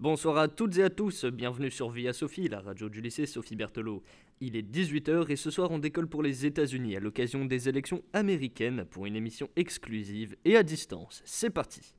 Bonsoir 0.00 0.38
à 0.38 0.48
toutes 0.48 0.78
et 0.78 0.82
à 0.82 0.88
tous, 0.88 1.26
bienvenue 1.26 1.70
sur 1.70 1.90
Via 1.90 2.14
Sophie, 2.14 2.48
la 2.48 2.60
radio 2.60 2.88
du 2.88 3.02
lycée 3.02 3.26
Sophie 3.26 3.54
Berthelot. 3.54 4.02
Il 4.40 4.56
est 4.56 4.62
18h 4.62 5.30
et 5.30 5.36
ce 5.36 5.50
soir 5.50 5.70
on 5.72 5.78
décolle 5.78 6.06
pour 6.06 6.22
les 6.22 6.46
États-Unis 6.46 6.96
à 6.96 7.00
l'occasion 7.00 7.44
des 7.44 7.68
élections 7.68 8.00
américaines 8.14 8.86
pour 8.86 9.04
une 9.04 9.14
émission 9.14 9.50
exclusive 9.56 10.36
et 10.46 10.56
à 10.56 10.62
distance. 10.62 11.20
C'est 11.26 11.50
parti. 11.50 11.92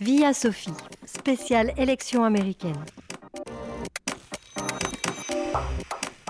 Via 0.00 0.34
Sophie, 0.34 0.74
spéciale 1.04 1.72
élection 1.78 2.24
américaine. 2.24 2.84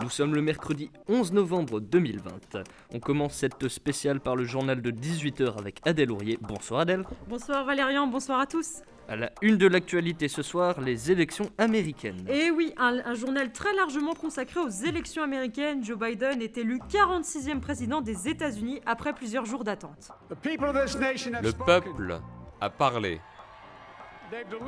Nous 0.06 0.10
sommes 0.10 0.36
le 0.36 0.40
mercredi 0.40 0.88
11 1.08 1.32
novembre 1.32 1.80
2020. 1.80 2.62
On 2.94 3.00
commence 3.00 3.34
cette 3.34 3.66
spéciale 3.66 4.20
par 4.20 4.36
le 4.36 4.44
journal 4.44 4.80
de 4.80 4.92
18h 4.92 5.58
avec 5.58 5.80
Adèle 5.84 6.12
Aurier. 6.12 6.38
Bonsoir 6.42 6.82
Adèle. 6.82 7.02
Bonsoir 7.26 7.64
Valérian, 7.64 8.06
bonsoir 8.06 8.38
à 8.38 8.46
tous. 8.46 8.82
À 9.08 9.16
la 9.16 9.32
une 9.42 9.56
de 9.56 9.66
l'actualité 9.66 10.28
ce 10.28 10.42
soir, 10.42 10.80
les 10.80 11.10
élections 11.10 11.50
américaines. 11.58 12.24
Et 12.28 12.52
oui, 12.52 12.72
un, 12.76 13.00
un 13.04 13.14
journal 13.14 13.50
très 13.50 13.74
largement 13.74 14.14
consacré 14.14 14.60
aux 14.60 14.68
élections 14.68 15.24
américaines. 15.24 15.82
Joe 15.82 15.98
Biden 15.98 16.40
est 16.40 16.56
élu 16.56 16.78
46e 16.88 17.58
président 17.58 18.00
des 18.00 18.28
États-Unis 18.28 18.80
après 18.86 19.12
plusieurs 19.12 19.44
jours 19.44 19.64
d'attente. 19.64 20.12
Le 20.30 21.50
peuple 21.50 22.20
a 22.60 22.70
parlé. 22.70 23.20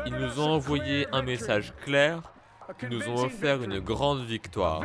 Ils 0.05 0.17
nous 0.17 0.41
ont 0.41 0.51
envoyé 0.51 1.07
un 1.13 1.23
message 1.23 1.73
clair. 1.85 2.23
Nous 2.91 3.09
ont 3.09 3.25
offert 3.25 3.63
une 3.63 3.81
grande 3.81 4.25
victoire. 4.25 4.83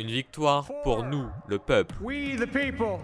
Une 0.00 0.08
victoire 0.08 0.70
pour 0.82 1.04
nous, 1.04 1.26
le 1.46 1.58
peuple. 1.58 1.94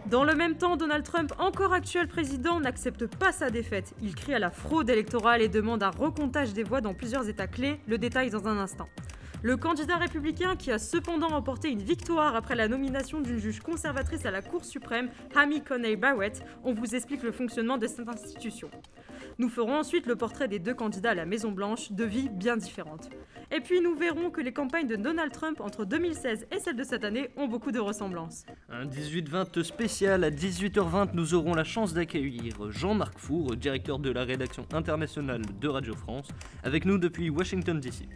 Dans 0.07 0.25
le 0.25 0.35
même 0.35 0.57
temps, 0.57 0.77
Donald 0.77 1.05
Trump, 1.05 1.33
encore 1.39 1.73
actuel 1.73 2.09
président, 2.09 2.59
n'accepte 2.61 3.07
pas 3.07 3.33
sa 3.33 3.49
défaite. 3.49 3.95
Il 4.03 4.15
crie 4.15 4.35
à 4.35 4.39
la 4.39 4.51
fraude 4.51 4.91
électorale 4.91 5.41
et 5.41 5.49
demande 5.49 5.83
un 5.83 5.91
recomptage 5.91 6.53
des 6.53 6.65
voix 6.65 6.81
dans 6.81 6.95
plusieurs 6.95 7.29
États 7.29 7.47
clés. 7.47 7.81
Le 7.87 7.97
détail 7.97 8.31
dans 8.31 8.49
un 8.49 8.59
instant. 8.59 8.89
Le 9.43 9.57
candidat 9.57 9.97
républicain 9.97 10.55
qui 10.57 10.71
a 10.71 10.79
cependant 10.79 11.29
remporté 11.29 11.71
une 11.71 11.83
victoire 11.83 12.37
après 12.37 12.55
la 12.57 12.69
nomination 12.69 13.23
d'une 13.23 13.39
juge 13.39 13.61
conservatrice 13.61 14.27
à 14.27 14.31
la 14.31 14.43
Cour 14.43 14.67
suprême, 14.67 15.09
Amy 15.35 15.63
Coney 15.63 15.97
Barrett, 15.97 16.45
on 16.63 16.75
vous 16.75 16.95
explique 16.95 17.23
le 17.23 17.33
fonctionnement 17.33 17.79
de 17.79 17.87
cette 17.87 18.07
institution. 18.07 18.69
Nous 19.39 19.49
ferons 19.49 19.79
ensuite 19.79 20.07
le 20.07 20.17
portrait 20.17 20.49
des 20.49 20.59
deux 20.59 20.75
candidats 20.75 21.13
à 21.13 21.15
la 21.15 21.25
Maison 21.25 21.53
Blanche, 21.53 21.93
de 21.93 22.05
vies 22.05 22.29
bien 22.29 22.59
différentes. 22.59 23.09
Et 23.53 23.61
puis 23.61 23.81
nous 23.81 23.97
verrons 23.97 24.31
que 24.31 24.41
les 24.41 24.53
campagnes 24.53 24.87
de 24.87 24.95
Donald 24.95 25.33
Trump 25.33 25.61
entre 25.61 25.85
2016 25.85 26.47
et 26.53 26.61
celles 26.61 26.77
de 26.77 26.85
cette 26.85 27.03
année 27.03 27.31
ont 27.37 27.49
beaucoup 27.49 27.73
de 27.73 27.81
ressemblances. 27.81 28.45
Un 28.69 28.87
18-20 28.87 29.65
spécial 29.65 30.23
à 30.23 30.31
18h20, 30.31 31.11
nous 31.15 31.35
aurons 31.35 31.55
la 31.55 31.65
chance 31.65 31.93
d'accueillir 31.93 32.71
Jean-Marc 32.71 33.19
Four, 33.19 33.57
directeur 33.57 33.99
de 33.99 34.11
la 34.11 34.23
rédaction 34.23 34.65
internationale 34.73 35.43
de 35.61 35.69
Radio 35.69 35.95
France, 35.95 36.29
avec 36.63 36.85
nous 36.85 36.97
depuis 36.97 37.29
Washington 37.29 37.81
DC. 37.81 38.09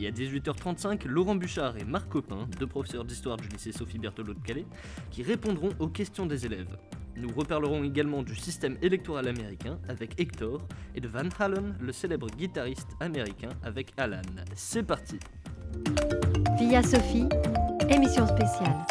Et 0.00 0.08
à 0.08 0.10
18h35, 0.10 1.06
Laurent 1.06 1.36
Bouchard 1.36 1.76
et 1.76 1.84
Marc 1.84 2.08
Copin, 2.08 2.48
deux 2.58 2.66
professeurs 2.66 3.04
d'histoire 3.04 3.36
du 3.36 3.46
lycée 3.46 3.70
Sophie 3.70 3.98
Berthelot 3.98 4.34
de 4.34 4.42
Calais, 4.44 4.66
qui 5.12 5.22
répondront 5.22 5.70
aux 5.78 5.88
questions 5.88 6.26
des 6.26 6.46
élèves. 6.46 6.76
Nous 7.16 7.30
reparlerons 7.32 7.84
également 7.84 8.22
du 8.22 8.34
système 8.34 8.76
électoral 8.82 9.28
américain 9.28 9.78
avec 9.88 10.20
Hector 10.20 10.60
et 10.94 11.00
de 11.00 11.08
Van 11.08 11.28
Halen, 11.38 11.76
le 11.80 11.92
célèbre 11.92 12.26
guitariste 12.28 12.88
américain 13.00 13.50
avec 13.62 13.92
Alan. 13.96 14.22
C'est 14.54 14.82
parti 14.82 15.18
Via 16.58 16.82
Sophie, 16.82 17.28
émission 17.88 18.26
spéciale. 18.26 18.84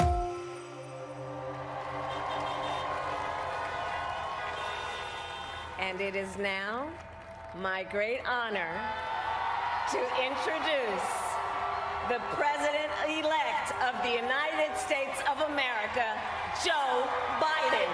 And 5.80 6.00
it 6.00 6.16
is 6.16 6.38
now 6.38 6.88
my 7.62 7.84
great 7.92 8.22
honor 8.26 8.72
to 9.92 10.00
introduce 10.20 11.23
the 12.10 12.20
President 12.36 12.92
elect 13.08 13.72
of 13.80 13.94
the 14.04 14.10
United 14.10 14.76
States 14.76 15.20
of 15.32 15.40
America, 15.50 16.04
Joe 16.64 17.08
Biden. 17.40 17.92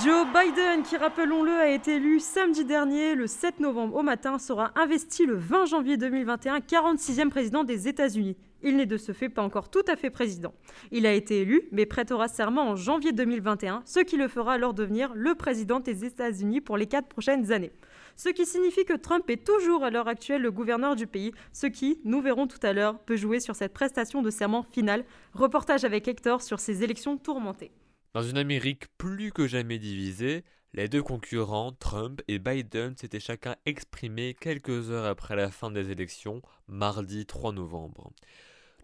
Joe 0.00 0.26
Biden, 0.26 0.82
qui 0.82 0.96
rappelons-le, 0.96 1.52
a 1.52 1.68
été 1.68 1.96
élu 1.96 2.20
samedi 2.20 2.64
dernier, 2.64 3.14
le 3.14 3.26
7 3.26 3.60
novembre 3.60 3.96
au 3.96 4.02
matin, 4.02 4.38
sera 4.38 4.72
investi 4.74 5.24
le 5.24 5.36
20 5.36 5.66
janvier 5.66 5.96
2021, 5.96 6.58
46e 6.58 7.30
président 7.30 7.64
des 7.64 7.88
États-Unis. 7.88 8.36
Il 8.62 8.76
n'est 8.76 8.86
de 8.86 8.96
ce 8.96 9.12
fait 9.12 9.28
pas 9.28 9.42
encore 9.42 9.70
tout 9.70 9.84
à 9.88 9.96
fait 9.96 10.10
président. 10.10 10.52
Il 10.90 11.06
a 11.06 11.12
été 11.12 11.40
élu, 11.40 11.62
mais 11.72 11.86
prêtera 11.86 12.28
serment 12.28 12.70
en 12.70 12.76
janvier 12.76 13.12
2021, 13.12 13.82
ce 13.86 14.00
qui 14.00 14.16
le 14.16 14.28
fera 14.28 14.54
alors 14.54 14.74
devenir 14.74 15.12
le 15.14 15.34
président 15.34 15.80
des 15.80 16.04
États-Unis 16.04 16.60
pour 16.60 16.76
les 16.76 16.86
quatre 16.86 17.08
prochaines 17.08 17.52
années. 17.52 17.72
Ce 18.16 18.28
qui 18.28 18.46
signifie 18.46 18.84
que 18.84 18.96
Trump 18.96 19.28
est 19.30 19.44
toujours 19.44 19.84
à 19.84 19.90
l'heure 19.90 20.08
actuelle 20.08 20.42
le 20.42 20.50
gouverneur 20.50 20.96
du 20.96 21.06
pays, 21.06 21.32
ce 21.52 21.66
qui, 21.66 22.00
nous 22.04 22.20
verrons 22.20 22.46
tout 22.46 22.60
à 22.62 22.72
l'heure, 22.72 22.98
peut 23.00 23.16
jouer 23.16 23.40
sur 23.40 23.56
cette 23.56 23.72
prestation 23.72 24.22
de 24.22 24.30
serment 24.30 24.62
finale. 24.62 25.04
Reportage 25.34 25.84
avec 25.84 26.08
Hector 26.08 26.42
sur 26.42 26.60
ces 26.60 26.82
élections 26.82 27.16
tourmentées. 27.16 27.72
Dans 28.14 28.22
une 28.22 28.38
Amérique 28.38 28.86
plus 28.98 29.32
que 29.32 29.46
jamais 29.46 29.78
divisée, 29.78 30.44
les 30.74 30.88
deux 30.88 31.02
concurrents, 31.02 31.72
Trump 31.72 32.22
et 32.28 32.38
Biden, 32.38 32.96
s'étaient 32.96 33.20
chacun 33.20 33.56
exprimés 33.66 34.34
quelques 34.38 34.90
heures 34.90 35.04
après 35.04 35.36
la 35.36 35.50
fin 35.50 35.70
des 35.70 35.90
élections, 35.90 36.40
mardi 36.66 37.26
3 37.26 37.52
novembre. 37.52 38.12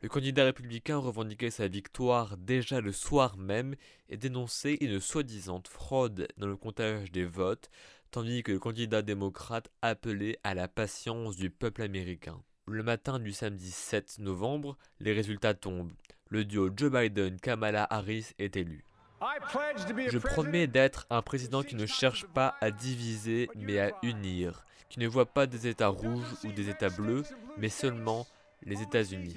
Le 0.01 0.09
candidat 0.09 0.45
républicain 0.45 0.99
revendiquait 0.99 1.51
sa 1.51 1.67
victoire 1.67 2.37
déjà 2.37 2.81
le 2.81 2.93
soir 2.93 3.37
même 3.37 3.75
et 4.09 4.17
dénonçait 4.17 4.79
une 4.81 5.01
soi-disant 5.01 5.61
fraude 5.69 6.29
dans 6.37 6.47
le 6.47 6.57
comptage 6.57 7.11
des 7.11 7.25
votes, 7.25 7.69
tandis 8.13 8.45
que 8.45 8.53
le 8.53 8.61
candidat 8.61 9.03
démocrate 9.03 9.69
appelait 9.83 10.39
à 10.45 10.55
la 10.55 10.69
patience 10.69 11.37
du 11.37 11.51
peuple 11.51 11.83
américain. 11.83 12.41
Le 12.67 12.85
matin 12.85 13.19
du 13.19 13.33
samedi 13.33 13.73
7 13.73 14.21
novembre, 14.21 14.79
les 15.01 15.13
résultats 15.13 15.55
tombent. 15.55 15.93
Le 16.29 16.45
duo 16.45 16.71
Joe 16.77 16.93
Biden-Kamala 16.93 17.85
Harris 17.91 18.35
est 18.39 18.57
élu. 18.57 18.85
Je 19.21 20.19
promets 20.19 20.69
d'être 20.69 21.09
un 21.11 21.23
président 21.23 21.65
qui 21.65 21.75
ne 21.75 21.87
cherche 21.87 22.25
pas 22.27 22.55
à 22.61 22.71
diviser 22.71 23.51
mais 23.57 23.81
à 23.81 23.91
unir, 24.05 24.65
qui 24.91 25.01
ne 25.01 25.09
voit 25.09 25.27
pas 25.27 25.49
des 25.49 25.67
États 25.67 25.89
rouges 25.89 26.37
ou 26.45 26.53
des 26.53 26.69
États 26.69 26.89
bleus, 26.89 27.25
mais 27.57 27.69
seulement 27.69 28.29
les 28.63 28.81
États-Unis. 28.81 29.35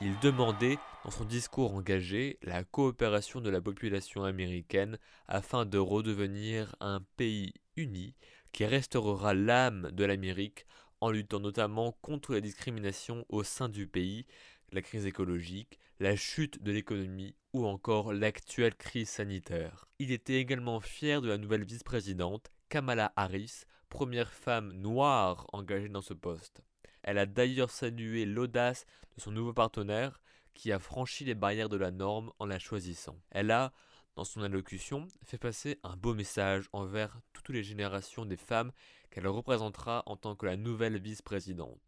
Il 0.00 0.18
demandait, 0.20 0.78
dans 1.04 1.10
son 1.10 1.24
discours 1.24 1.74
engagé, 1.74 2.38
la 2.42 2.64
coopération 2.64 3.40
de 3.40 3.50
la 3.50 3.60
population 3.60 4.24
américaine 4.24 4.98
afin 5.26 5.64
de 5.64 5.78
redevenir 5.78 6.74
un 6.80 7.00
pays 7.16 7.52
uni 7.76 8.14
qui 8.52 8.64
restaurera 8.64 9.34
l'âme 9.34 9.90
de 9.92 10.04
l'Amérique 10.04 10.66
en 11.00 11.10
luttant 11.10 11.40
notamment 11.40 11.92
contre 12.02 12.32
la 12.32 12.40
discrimination 12.40 13.24
au 13.28 13.42
sein 13.42 13.68
du 13.68 13.86
pays, 13.86 14.26
la 14.72 14.82
crise 14.82 15.06
écologique, 15.06 15.78
la 16.00 16.16
chute 16.16 16.62
de 16.62 16.72
l'économie 16.72 17.34
ou 17.52 17.66
encore 17.66 18.12
l'actuelle 18.12 18.74
crise 18.74 19.08
sanitaire. 19.08 19.86
Il 19.98 20.12
était 20.12 20.40
également 20.40 20.80
fier 20.80 21.20
de 21.20 21.28
la 21.28 21.38
nouvelle 21.38 21.64
vice-présidente, 21.64 22.50
Kamala 22.68 23.12
Harris, 23.16 23.62
première 23.88 24.32
femme 24.32 24.72
noire 24.72 25.46
engagée 25.52 25.88
dans 25.88 26.02
ce 26.02 26.14
poste. 26.14 26.62
Elle 27.02 27.18
a 27.18 27.26
d'ailleurs 27.26 27.70
salué 27.70 28.24
l'audace 28.24 28.86
de 29.16 29.20
son 29.20 29.30
nouveau 29.30 29.52
partenaire 29.52 30.20
qui 30.54 30.72
a 30.72 30.78
franchi 30.78 31.24
les 31.24 31.34
barrières 31.34 31.68
de 31.68 31.76
la 31.76 31.90
norme 31.90 32.32
en 32.38 32.46
la 32.46 32.58
choisissant. 32.58 33.16
Elle 33.30 33.50
a, 33.50 33.72
dans 34.16 34.24
son 34.24 34.42
allocution, 34.42 35.06
fait 35.24 35.38
passer 35.38 35.78
un 35.84 35.96
beau 35.96 36.14
message 36.14 36.68
envers 36.72 37.20
toutes 37.32 37.50
les 37.50 37.62
générations 37.62 38.24
des 38.24 38.36
femmes 38.36 38.72
qu'elle 39.10 39.28
représentera 39.28 40.02
en 40.06 40.16
tant 40.16 40.34
que 40.34 40.46
la 40.46 40.56
nouvelle 40.56 40.98
vice-présidente. 40.98 41.78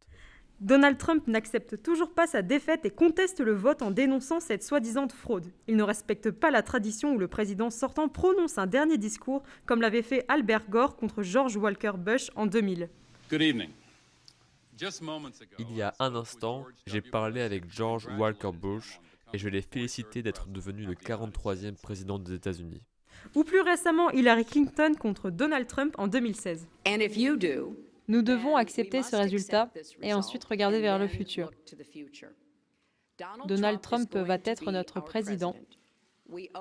Donald 0.60 0.98
Trump 0.98 1.26
n'accepte 1.26 1.82
toujours 1.82 2.12
pas 2.12 2.26
sa 2.26 2.42
défaite 2.42 2.84
et 2.84 2.90
conteste 2.90 3.40
le 3.40 3.54
vote 3.54 3.80
en 3.80 3.90
dénonçant 3.90 4.40
cette 4.40 4.62
soi-disant 4.62 5.08
fraude. 5.08 5.50
Il 5.68 5.76
ne 5.76 5.82
respecte 5.82 6.30
pas 6.30 6.50
la 6.50 6.62
tradition 6.62 7.14
où 7.14 7.18
le 7.18 7.28
président 7.28 7.70
sortant 7.70 8.08
prononce 8.08 8.58
un 8.58 8.66
dernier 8.66 8.98
discours, 8.98 9.42
comme 9.64 9.80
l'avait 9.80 10.02
fait 10.02 10.26
Albert 10.28 10.68
Gore 10.68 10.96
contre 10.96 11.22
George 11.22 11.56
Walker 11.56 11.92
Bush 11.96 12.30
en 12.36 12.44
2000. 12.44 12.90
Il 15.58 15.76
y 15.76 15.82
a 15.82 15.94
un 15.98 16.14
instant, 16.14 16.64
j'ai 16.86 17.00
parlé 17.00 17.40
avec 17.40 17.70
George 17.70 18.08
Walker 18.18 18.52
Bush 18.52 19.00
et 19.32 19.38
je 19.38 19.48
l'ai 19.48 19.62
félicité 19.62 20.22
d'être 20.22 20.48
devenu 20.48 20.84
le 20.84 20.94
43e 20.94 21.80
président 21.80 22.18
des 22.18 22.34
États-Unis. 22.34 22.82
Ou 23.34 23.44
plus 23.44 23.60
récemment, 23.60 24.10
Hillary 24.10 24.44
Clinton 24.44 24.94
contre 24.98 25.30
Donald 25.30 25.66
Trump 25.66 25.94
en 25.98 26.08
2016. 26.08 26.66
Nous 28.08 28.22
devons 28.22 28.56
accepter 28.56 29.02
ce 29.02 29.14
résultat 29.16 29.70
et 30.02 30.14
ensuite 30.14 30.44
regarder 30.44 30.80
vers 30.80 30.98
le 30.98 31.06
futur. 31.06 31.50
Donald 33.46 33.80
Trump 33.80 34.16
va 34.16 34.38
être 34.44 34.72
notre 34.72 35.00
président. 35.00 35.54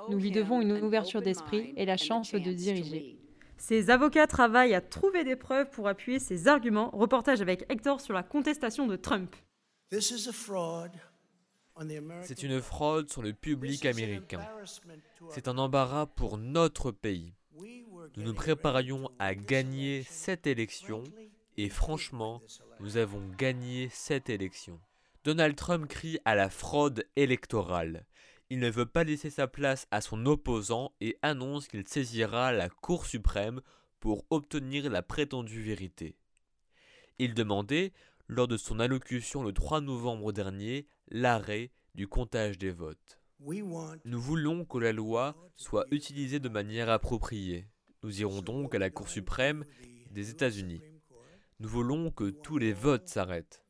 Nous 0.10 0.18
lui 0.18 0.31
devons 0.31 0.62
une 0.62 0.74
ouverture 0.83 1.21
d'esprit 1.21 1.74
et 1.77 1.86
la 1.86 1.98
chance 1.98 2.33
de 2.33 2.51
diriger. 2.51 3.18
Ses 3.59 3.89
avocats 3.89 4.25
travaillent 4.25 4.73
à 4.73 4.81
trouver 4.81 5.23
des 5.25 5.35
preuves 5.35 5.69
pour 5.69 5.88
appuyer 5.88 6.17
ses 6.17 6.47
arguments. 6.47 6.89
Reportage 6.91 7.41
avec 7.41 7.65
Hector 7.69 8.00
sur 8.01 8.13
la 8.13 8.23
contestation 8.23 8.88
de 8.88 8.95
Trump. 8.95 9.35
C'est 12.21 12.44
une 12.44 12.61
fraude 12.61 13.11
sur 13.11 13.21
le 13.21 13.33
public 13.33 13.85
américain. 13.85 14.47
C'est 15.29 15.47
un 15.47 15.57
embarras 15.57 16.06
pour 16.06 16.38
notre 16.38 16.91
pays. 16.91 17.33
nous 18.15 18.23
nous 18.23 18.33
préparions 18.33 19.11
à 19.19 19.35
gagner 19.35 20.03
cette 20.09 20.47
élection 20.47 21.03
et 21.57 21.69
franchement, 21.69 22.41
nous 22.79 22.95
avons 22.95 23.21
gagné 23.38 23.89
cette 23.91 24.29
élection. 24.29 24.79
Donald 25.25 25.57
Trump 25.57 25.88
crie 25.88 26.17
à 26.23 26.33
la 26.33 26.50
fraude 26.50 27.06
électorale. 27.17 28.06
Il 28.51 28.60
ne 28.60 28.69
veut 28.69 28.88
pas 28.88 29.04
laisser 29.04 29.30
sa 29.30 29.48
place 29.48 29.88
à 29.92 30.01
son 30.01 30.25
opposant 30.25 30.92
et 31.01 31.18
annonce 31.22 31.68
qu'il 31.68 31.88
saisira 31.88 32.51
la 32.51 32.68
Cour 32.68 33.06
suprême 33.06 33.62
pour 34.00 34.25
obtenir 34.31 34.90
la 34.90 35.04
prétendue 35.04 35.62
vérité. 35.62 36.18
Il 37.19 37.36
demandait, 37.36 37.94
lors 38.28 38.48
de 38.48 38.57
son 38.57 38.80
allocution 38.80 39.44
le 39.44 39.54
3 39.54 39.81
novembre 39.81 40.31
dernier, 40.31 40.88
l'arrêt 41.10 41.69
du 41.94 42.07
comptage 42.07 42.57
des 42.57 42.72
votes. 42.72 43.19
Nous 44.06 44.19
voulons 44.19 44.66
que 44.66 44.80
la 44.80 44.94
loi 44.94 45.36
soit 45.56 45.86
utilisée 45.92 46.40
de 46.40 46.50
manière 46.50 46.90
appropriée. 46.90 47.68
Nous 48.02 48.22
irons 48.22 48.42
donc 48.42 48.74
à 48.74 48.80
la 48.80 48.90
Cour 48.90 49.10
suprême 49.10 49.63
des 50.10 50.31
États-Unis. 50.31 50.81
Nous 51.60 51.69
voulons 51.69 52.10
que 52.10 52.31
tous 52.31 52.57
les 52.57 52.74
votes 52.74 53.10
s'arrêtent. 53.10 53.63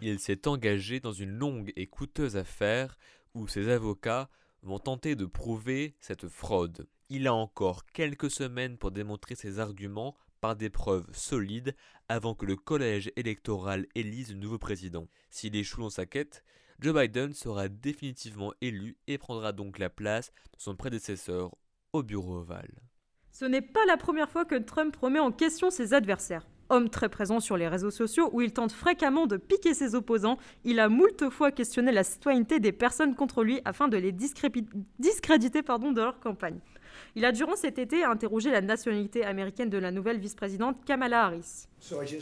Il 0.00 0.18
s'est 0.18 0.48
engagé 0.48 1.00
dans 1.00 1.12
une 1.12 1.30
longue 1.30 1.72
et 1.76 1.86
coûteuse 1.86 2.36
affaire 2.36 2.96
où 3.34 3.48
ses 3.48 3.68
avocats 3.68 4.28
vont 4.62 4.78
tenter 4.78 5.16
de 5.16 5.26
prouver 5.26 5.96
cette 6.00 6.28
fraude. 6.28 6.86
Il 7.08 7.26
a 7.26 7.34
encore 7.34 7.84
quelques 7.86 8.30
semaines 8.30 8.78
pour 8.78 8.90
démontrer 8.90 9.34
ses 9.34 9.58
arguments 9.58 10.16
par 10.40 10.56
des 10.56 10.70
preuves 10.70 11.06
solides 11.12 11.74
avant 12.08 12.34
que 12.34 12.46
le 12.46 12.56
collège 12.56 13.12
électoral 13.16 13.86
élise 13.94 14.32
le 14.32 14.38
nouveau 14.38 14.58
président. 14.58 15.08
S'il 15.30 15.56
échoue 15.56 15.82
dans 15.82 15.90
sa 15.90 16.06
quête, 16.06 16.42
Joe 16.80 16.94
Biden 16.94 17.32
sera 17.32 17.68
définitivement 17.68 18.52
élu 18.60 18.96
et 19.06 19.18
prendra 19.18 19.52
donc 19.52 19.78
la 19.78 19.88
place 19.88 20.32
de 20.52 20.58
son 20.58 20.74
prédécesseur 20.74 21.54
au 21.92 22.02
bureau 22.02 22.38
ovale. 22.38 22.74
Ce 23.30 23.44
n'est 23.44 23.62
pas 23.62 23.86
la 23.86 23.96
première 23.96 24.30
fois 24.30 24.44
que 24.44 24.56
Trump 24.56 24.94
remet 24.96 25.20
en 25.20 25.32
question 25.32 25.70
ses 25.70 25.94
adversaires. 25.94 26.46
Homme 26.72 26.88
très 26.88 27.10
présent 27.10 27.38
sur 27.38 27.58
les 27.58 27.68
réseaux 27.68 27.90
sociaux 27.90 28.30
où 28.32 28.40
il 28.40 28.54
tente 28.54 28.72
fréquemment 28.72 29.26
de 29.26 29.36
piquer 29.36 29.74
ses 29.74 29.94
opposants, 29.94 30.38
il 30.64 30.80
a 30.80 30.88
moult 30.88 31.28
fois 31.28 31.52
questionné 31.52 31.92
la 31.92 32.02
citoyenneté 32.02 32.60
des 32.60 32.72
personnes 32.72 33.14
contre 33.14 33.44
lui 33.44 33.60
afin 33.66 33.88
de 33.88 33.98
les 33.98 34.10
discréditer 34.10 35.60
de 35.60 36.00
leur 36.00 36.18
campagne. 36.18 36.60
Il 37.14 37.26
a 37.26 37.32
durant 37.32 37.56
cet 37.56 37.78
été 37.78 38.04
interrogé 38.04 38.50
la 38.50 38.62
nationalité 38.62 39.22
américaine 39.22 39.68
de 39.68 39.76
la 39.76 39.90
nouvelle 39.90 40.18
vice-présidente 40.18 40.82
Kamala 40.86 41.26
Harris. 41.26 41.66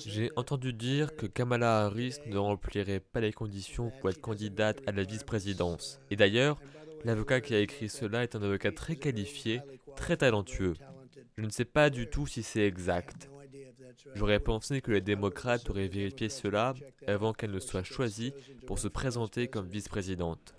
J'ai 0.05 0.32
entendu 0.35 0.73
dire 0.73 1.14
que 1.14 1.26
Kamala 1.26 1.85
Harris 1.85 2.17
ne 2.26 2.37
remplirait 2.37 2.99
pas 2.99 3.20
les 3.20 3.32
conditions 3.32 3.93
pour 4.00 4.11
être 4.11 4.20
candidate 4.20 4.81
à 4.88 4.91
la 4.91 5.05
vice-présidence. 5.05 6.00
Et 6.11 6.17
d'ailleurs, 6.17 6.61
l'avocat 7.05 7.41
qui 7.41 7.55
a 7.55 7.61
écrit 7.61 7.88
cela 7.88 8.25
est 8.25 8.35
un 8.35 8.43
avocat 8.43 8.73
très 8.73 8.97
qualifié, 8.97 9.61
très 9.94 10.17
talentueux. 10.17 10.75
Je 11.38 11.44
ne 11.44 11.50
sais 11.50 11.64
pas 11.64 11.88
du 11.88 12.11
tout 12.11 12.26
si 12.26 12.43
c'est 12.43 12.67
exact. 12.67 13.31
J'aurais 14.14 14.40
pensé 14.40 14.81
que 14.81 14.92
les 14.92 15.00
démocrates 15.00 15.69
auraient 15.70 15.88
vérifié 15.88 16.28
cela 16.28 16.75
avant 17.06 17.32
qu'elle 17.32 17.50
ne 17.52 17.60
soit 17.60 17.82
choisie 17.82 18.32
pour 18.66 18.78
se 18.78 18.88
présenter 18.88 19.48
comme 19.48 19.66
vice-présidente. 19.66 20.54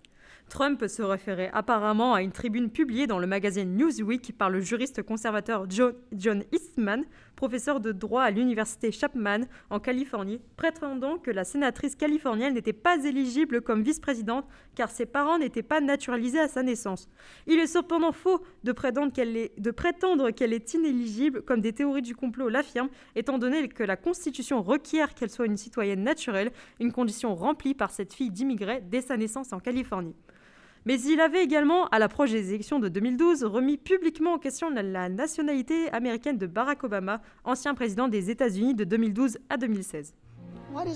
Trump 0.52 0.86
se 0.86 1.02
référait 1.02 1.50
apparemment 1.54 2.14
à 2.14 2.22
une 2.22 2.34
tribune 2.34 2.70
publiée 2.70 3.08
dans 3.08 3.20
le 3.20 3.26
magazine 3.26 3.74
Newsweek 3.78 4.38
par 4.38 4.50
le 4.50 4.60
juriste 4.60 5.02
conservateur 5.02 5.66
John, 5.70 6.44
Eastman, 6.52 7.06
professeur 7.38 7.80
de 7.80 7.94
droit 7.94 8.24
à 8.24 8.32
l'université 8.32 8.92
Chapman 8.92 9.46
en 9.70 9.80
Californie, 9.80 10.42
prétendant 10.58 11.18
que 11.18 11.32
la 11.32 11.46
sénatrice 11.46 11.96
californienne 11.96 12.54
n'était 12.54 12.74
pas 12.74 13.02
éligible 13.06 13.62
comme 13.62 13.82
vice-présidente 13.82 14.46
car 14.76 14.90
ses 14.90 15.06
parents 15.06 15.40
n'étaient 15.40 15.64
pas 15.64 15.80
naturalisés 15.80 16.42
à 16.42 16.50
sa 16.50 16.64
naissance. 16.64 17.08
Il 17.48 17.58
est 17.58 17.66
cependant 17.66 18.12
faux 18.12 18.44
de 18.66 18.74
prétendre 18.74 19.14
qu'elle 19.14 19.38
est, 19.38 19.58
de 19.58 19.72
prétendre 19.72 20.32
qu'elle 20.32 20.52
est 20.52 20.74
inéligible 20.74 21.44
comme 21.44 21.62
des 21.62 21.72
théories 21.72 22.02
du 22.02 22.14
complot 22.14 22.50
l'affirment, 22.50 22.90
étant 23.16 23.38
donné 23.38 23.70
que 23.70 23.84
la 23.84 23.96
Constitution 23.96 24.62
requiert 24.62 25.14
qu'elle 25.14 25.30
soit 25.30 25.46
une 25.46 25.56
citoyenne 25.56 26.04
naturelle, 26.04 26.52
une 26.82 26.92
condition 26.92 27.36
remplie 27.36 27.74
par 27.74 27.92
cette 27.92 28.14
fille 28.14 28.32
d'immigrés 28.32 28.84
dès 28.86 29.00
sa 29.00 29.16
naissance 29.16 29.54
en 29.54 29.62
Californie. 29.62 30.14
Mais 30.86 31.00
il 31.00 31.20
avait 31.20 31.44
également, 31.44 31.86
à 31.90 32.00
l'approche 32.00 32.32
des 32.32 32.50
élections 32.50 32.80
de 32.80 32.88
2012, 32.88 33.44
remis 33.44 33.78
publiquement 33.78 34.34
en 34.34 34.40
question 34.40 34.70
la 34.72 35.10
nationalité 35.10 35.90
américaine 35.92 36.38
de 36.38 36.48
Barack 36.48 36.84
Obama, 36.84 37.22
ancien 37.44 37.76
président 37.76 38.08
des 38.08 38.32
États-Unis 38.32 38.74
de 38.74 38.84
2012 38.84 39.38
à 39.50 39.58
2016. 39.58 40.16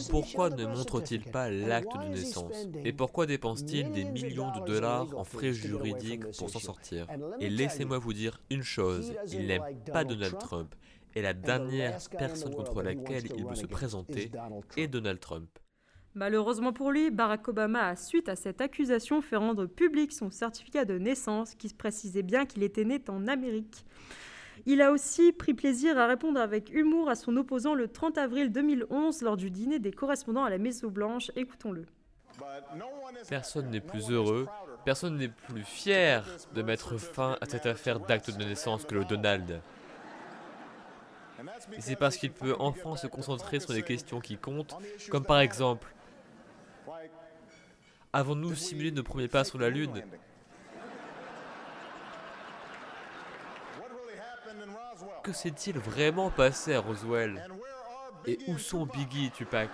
Pourquoi 0.10 0.50
ne 0.50 0.66
montre-t-il 0.66 1.24
pas 1.24 1.50
l'acte 1.52 1.92
de 2.02 2.08
naissance? 2.10 2.68
Et 2.84 2.94
pourquoi 2.94 3.26
dépense-t-il 3.26 3.92
des 3.92 4.06
millions 4.06 4.52
de 4.60 4.66
dollars 4.66 5.08
en 5.16 5.24
frais 5.24 5.54
juridiques 5.54 6.24
pour 6.38 6.50
s'en 6.50 6.60
sortir? 6.60 7.08
Et 7.40 7.50
laissez-moi 7.50 8.00
vous 8.00 8.14
dire 8.14 8.40
une 8.50 8.64
chose, 8.64 9.14
il 9.32 9.48
n'aime 9.48 9.64
pas 9.92 10.04
Donald 10.04 10.38
Trump. 10.40 10.74
Et 11.14 11.22
la 11.22 11.34
dernière 11.34 12.00
personne 12.18 12.56
contre 12.56 12.82
laquelle 12.82 13.26
il 13.38 13.46
veut 13.46 13.56
se 13.56 13.66
présenter 13.66 14.32
est 14.78 14.88
Donald 14.88 15.20
Trump. 15.20 15.50
Malheureusement 16.16 16.72
pour 16.72 16.92
lui, 16.92 17.12
Barack 17.12 17.50
Obama 17.50 17.90
a, 17.90 17.96
suite 17.98 18.30
à 18.30 18.38
cette 18.38 18.62
accusation, 18.62 19.22
fait 19.22 19.36
rendre 19.36 19.66
public 19.66 20.14
son 20.14 20.32
certificat 20.32 20.86
de 20.86 20.98
naissance 20.98 21.56
qui 21.56 21.68
précisait 21.74 22.24
bien 22.24 22.46
qu'il 22.46 22.64
était 22.64 22.86
né 22.86 23.02
en 23.10 23.28
Amérique. 23.28 23.86
Il 24.66 24.82
a 24.82 24.94
aussi 24.94 25.34
pris 25.34 25.54
plaisir 25.54 25.98
à 25.98 26.08
répondre 26.08 26.40
avec 26.40 26.74
humour 26.74 27.10
à 27.10 27.16
son 27.16 27.36
opposant 27.36 27.76
le 27.76 27.90
30 27.90 28.18
avril 28.18 28.50
2011 28.50 29.24
lors 29.24 29.36
du 29.36 29.52
dîner 29.52 29.80
des 29.80 29.92
correspondants 29.92 30.46
à 30.46 30.50
la 30.50 30.58
Maison 30.58 30.88
Blanche. 30.88 31.32
Écoutons-le. 31.36 31.86
Personne 33.28 33.70
n'est 33.70 33.82
plus 33.82 34.10
heureux, 34.10 34.48
personne 34.86 35.18
n'est 35.18 35.30
plus 35.30 35.64
fier 35.64 36.26
de 36.54 36.62
mettre 36.62 36.98
fin 36.98 37.38
à 37.42 37.46
cette 37.46 37.66
affaire 37.66 38.00
d'acte 38.00 38.32
de 38.32 38.44
naissance 38.44 38.86
que 38.86 38.96
le 38.96 39.04
Donald. 39.04 39.62
c'est 41.80 41.98
parce 41.98 42.16
qu'il 42.16 42.32
peut 42.32 42.56
enfin 42.58 42.96
se 42.96 43.08
concentrer 43.08 43.60
sur 43.60 43.74
des 43.74 43.84
questions 43.84 44.22
qui 44.22 44.38
comptent, 44.38 44.76
comme 45.10 45.26
par 45.26 45.40
exemple 45.40 45.95
Avons-nous 48.16 48.56
simulé 48.56 48.92
nos 48.92 49.04
premiers 49.04 49.28
pas 49.28 49.44
sur 49.44 49.60
la 49.60 49.70
Lune? 49.70 50.02
Que 55.22 55.34
s'est-il 55.34 55.78
vraiment 55.78 56.30
passé 56.30 56.76
à 56.76 56.80
Roswell? 56.80 57.46
Et 58.26 58.40
où 58.48 58.58
sont 58.58 58.86
Biggie 58.86 59.26
et 59.26 59.32
Tupac? 59.32 59.70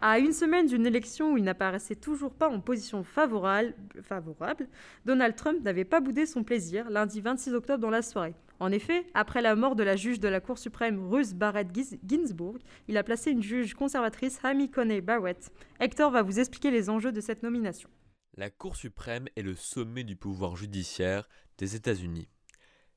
À 0.00 0.18
une 0.18 0.32
semaine 0.32 0.64
d'une 0.64 0.86
élection 0.86 1.32
où 1.34 1.36
il 1.36 1.44
n'apparaissait 1.44 1.94
toujours 1.94 2.32
pas 2.32 2.48
en 2.48 2.58
position 2.58 3.04
favorable, 3.04 3.74
favorable 4.00 4.66
Donald 5.04 5.36
Trump 5.36 5.62
n'avait 5.62 5.84
pas 5.84 6.00
boudé 6.00 6.24
son 6.24 6.42
plaisir 6.42 6.88
lundi 6.88 7.20
26 7.20 7.52
octobre 7.52 7.82
dans 7.82 7.90
la 7.90 8.00
soirée. 8.00 8.34
En 8.58 8.72
effet, 8.72 9.06
après 9.14 9.42
la 9.42 9.54
mort 9.54 9.76
de 9.76 9.82
la 9.82 9.96
juge 9.96 10.18
de 10.18 10.28
la 10.28 10.40
Cour 10.40 10.58
suprême 10.58 11.08
Ruth 11.08 11.34
Barrett 11.34 11.68
Ginsburg, 12.06 12.58
il 12.88 12.96
a 12.96 13.02
placé 13.02 13.30
une 13.30 13.42
juge 13.42 13.74
conservatrice, 13.74 14.38
Amy 14.42 14.70
Coney 14.70 15.02
Barrett. 15.02 15.52
Hector 15.78 16.10
va 16.10 16.22
vous 16.22 16.38
expliquer 16.38 16.70
les 16.70 16.88
enjeux 16.88 17.12
de 17.12 17.20
cette 17.20 17.42
nomination. 17.42 17.90
La 18.36 18.50
Cour 18.50 18.76
suprême 18.76 19.26
est 19.36 19.42
le 19.42 19.54
sommet 19.54 20.04
du 20.04 20.16
pouvoir 20.16 20.56
judiciaire 20.56 21.28
des 21.58 21.74
États-Unis. 21.76 22.28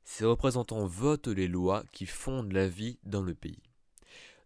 Ses 0.06 0.26
représentants 0.26 0.86
votent 0.86 1.28
les 1.28 1.48
lois 1.48 1.84
qui 1.92 2.06
fondent 2.06 2.54
la 2.54 2.68
vie 2.68 2.98
dans 3.04 3.22
le 3.22 3.36
pays. 3.36 3.62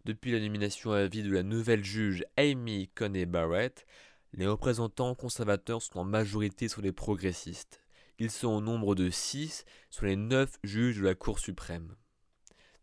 Depuis 0.04 0.32
la 0.32 0.40
nomination 0.40 0.92
à 0.92 1.06
vie 1.06 1.22
de 1.22 1.32
la 1.32 1.42
nouvelle 1.42 1.84
juge 1.84 2.24
Amy 2.36 2.88
Coney 2.94 3.24
Barrett, 3.24 3.86
les 4.34 4.46
représentants 4.46 5.14
conservateurs 5.14 5.80
sont 5.80 6.00
en 6.00 6.04
majorité 6.04 6.66
sur 6.68 6.82
les 6.82 6.92
progressistes. 6.92 7.83
Ils 8.18 8.30
sont 8.30 8.48
au 8.48 8.60
nombre 8.60 8.94
de 8.94 9.10
six 9.10 9.64
sur 9.90 10.06
les 10.06 10.16
neuf 10.16 10.58
juges 10.62 10.98
de 10.98 11.04
la 11.04 11.14
Cour 11.14 11.38
suprême. 11.38 11.96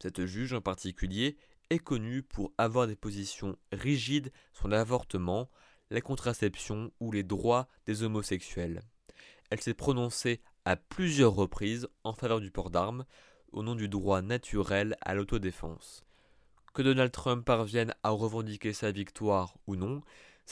Cette 0.01 0.25
juge 0.25 0.53
en 0.53 0.61
particulier 0.61 1.37
est 1.69 1.79
connue 1.79 2.21
pour 2.21 2.53
avoir 2.57 2.87
des 2.87 2.95
positions 2.95 3.55
rigides 3.71 4.31
sur 4.51 4.67
l'avortement, 4.67 5.49
la 5.89 6.01
contraception 6.01 6.91
ou 6.99 7.11
les 7.11 7.23
droits 7.23 7.67
des 7.85 8.03
homosexuels. 8.03 8.81
Elle 9.49 9.61
s'est 9.61 9.73
prononcée 9.73 10.41
à 10.65 10.75
plusieurs 10.75 11.33
reprises 11.33 11.87
en 12.03 12.13
faveur 12.13 12.41
du 12.41 12.51
port 12.51 12.69
d'armes 12.69 13.05
au 13.51 13.63
nom 13.63 13.75
du 13.75 13.87
droit 13.87 14.21
naturel 14.21 14.95
à 15.01 15.13
l'autodéfense. 15.13 16.03
Que 16.73 16.81
Donald 16.81 17.11
Trump 17.11 17.45
parvienne 17.45 17.93
à 18.03 18.11
revendiquer 18.11 18.71
sa 18.73 18.91
victoire 18.91 19.57
ou 19.67 19.75
non, 19.75 20.01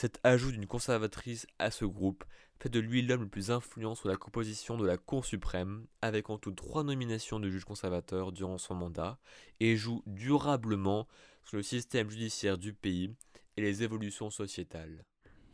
cet 0.00 0.18
ajout 0.24 0.50
d'une 0.50 0.66
conservatrice 0.66 1.46
à 1.58 1.70
ce 1.70 1.84
groupe 1.84 2.24
fait 2.58 2.70
de 2.70 2.80
lui 2.80 3.02
l'homme 3.02 3.24
le 3.24 3.28
plus 3.28 3.50
influent 3.50 3.94
sur 3.94 4.08
la 4.08 4.16
composition 4.16 4.78
de 4.78 4.86
la 4.86 4.96
Cour 4.96 5.26
suprême, 5.26 5.84
avec 6.00 6.30
en 6.30 6.38
tout 6.38 6.52
trois 6.52 6.84
nominations 6.84 7.38
de 7.38 7.50
juges 7.50 7.66
conservateurs 7.66 8.32
durant 8.32 8.56
son 8.56 8.74
mandat, 8.74 9.18
et 9.60 9.76
joue 9.76 10.02
durablement 10.06 11.06
sur 11.44 11.58
le 11.58 11.62
système 11.62 12.08
judiciaire 12.08 12.56
du 12.56 12.72
pays 12.72 13.14
et 13.58 13.60
les 13.60 13.82
évolutions 13.82 14.30
sociétales. 14.30 15.02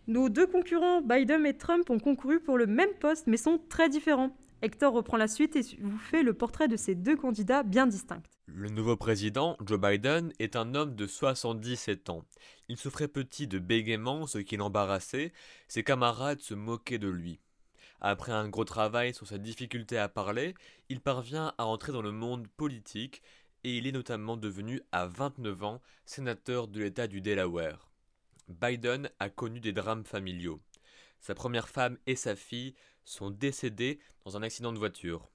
Nos 0.07 0.29
deux 0.29 0.47
concurrents, 0.47 1.03
Biden 1.03 1.45
et 1.45 1.59
Trump, 1.59 1.91
ont 1.91 1.99
concouru 1.99 2.39
pour 2.39 2.57
le 2.57 2.69
même 2.69 2.95
poste 3.01 3.27
mais 3.27 3.39
sont 3.39 3.59
très 3.69 3.89
différents. 3.89 4.31
Hector 4.63 4.93
reprend 4.93 5.19
la 5.19 5.29
suite 5.29 5.55
et 5.57 5.63
vous 5.81 5.99
fait 5.99 6.23
le 6.23 6.33
portrait 6.33 6.67
de 6.67 6.77
ces 6.77 6.95
deux 6.95 7.17
candidats 7.17 7.63
bien 7.63 7.87
distincts. 7.87 8.23
Le 8.47 8.71
nouveau 8.71 8.97
président, 8.97 9.57
Joe 9.65 9.79
Biden, 9.79 10.33
est 10.39 10.57
un 10.57 10.75
homme 10.75 10.95
de 10.95 11.07
77 11.07 12.09
ans. 12.09 12.25
Il 12.69 12.79
souffrait 12.79 13.09
petit 13.09 13.47
de 13.47 13.59
bégaiement, 13.59 14.27
ce 14.27 14.39
qui 14.39 14.57
l'embarrassait, 14.57 15.33
ses 15.69 15.85
camarades 15.85 16.41
se 16.41 16.55
moquaient 16.55 16.99
de 16.99 17.09
lui. 17.09 17.39
Après 18.01 18.33
un 18.33 18.49
gros 18.49 18.65
travail 18.65 19.13
sur 19.13 19.27
sa 19.27 19.37
difficulté 19.37 19.99
à 19.99 20.09
parler, 20.09 20.55
il 20.89 21.01
parvient 21.01 21.53
à 21.59 21.67
entrer 21.67 21.93
dans 21.93 22.03
le 22.03 22.13
monde 22.13 22.47
politique 22.57 23.23
et 23.65 23.77
il 23.77 23.87
est 23.87 23.93
notamment 23.93 24.37
devenu 24.37 24.81
à 24.93 25.07
29 25.07 25.65
ans 25.65 25.83
sénateur 26.07 26.69
de 26.69 26.81
l'État 26.81 27.09
du 27.09 27.21
Delaware. 27.21 27.91
Biden 28.49 29.11
a 29.19 29.29
connu 29.29 29.61
des 29.61 29.73
drames 29.73 30.05
familiaux. 30.05 30.61
Sa 31.21 31.35
première 31.35 31.69
femme 31.69 31.99
et 32.07 32.17
sa 32.17 32.37
fille 32.37 32.75
sont 33.07 33.31
décédées 33.31 33.99
dans 34.27 34.37
un 34.37 34.43
accident 34.43 34.73
de 34.73 34.79
voiture. 34.79 35.31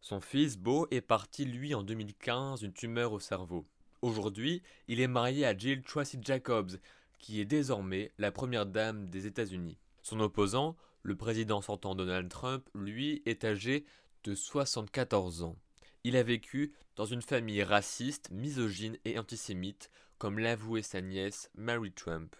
Son 0.00 0.20
fils 0.20 0.56
Beau 0.56 0.86
est 0.90 1.02
parti 1.02 1.44
lui 1.44 1.74
en 1.74 1.82
2015 1.82 2.60
d'une 2.60 2.72
tumeur 2.72 3.12
au 3.12 3.20
cerveau. 3.20 3.66
Aujourd'hui, 4.00 4.62
il 4.88 5.00
est 5.00 5.08
marié 5.08 5.44
à 5.44 5.56
Jill 5.56 5.82
Tracy 5.82 6.18
Jacobs, 6.22 6.78
qui 7.18 7.40
est 7.40 7.44
désormais 7.44 8.12
la 8.18 8.30
première 8.30 8.66
dame 8.66 9.08
des 9.08 9.26
États-Unis. 9.26 9.78
Son 10.02 10.20
opposant, 10.20 10.76
le 11.02 11.16
président 11.16 11.60
sortant 11.60 11.94
Donald 11.94 12.28
Trump, 12.30 12.68
lui, 12.74 13.22
est 13.26 13.44
âgé 13.44 13.84
de 14.24 14.34
74 14.34 15.42
ans. 15.42 15.56
Il 16.04 16.16
a 16.16 16.22
vécu 16.22 16.72
dans 16.94 17.04
une 17.04 17.22
famille 17.22 17.62
raciste, 17.62 18.30
misogyne 18.30 18.96
et 19.04 19.18
antisémite, 19.18 19.90
comme 20.18 20.38
l'avouait 20.38 20.82
sa 20.82 21.00
nièce 21.00 21.50
Mary 21.56 21.90
Trump. 21.90 22.36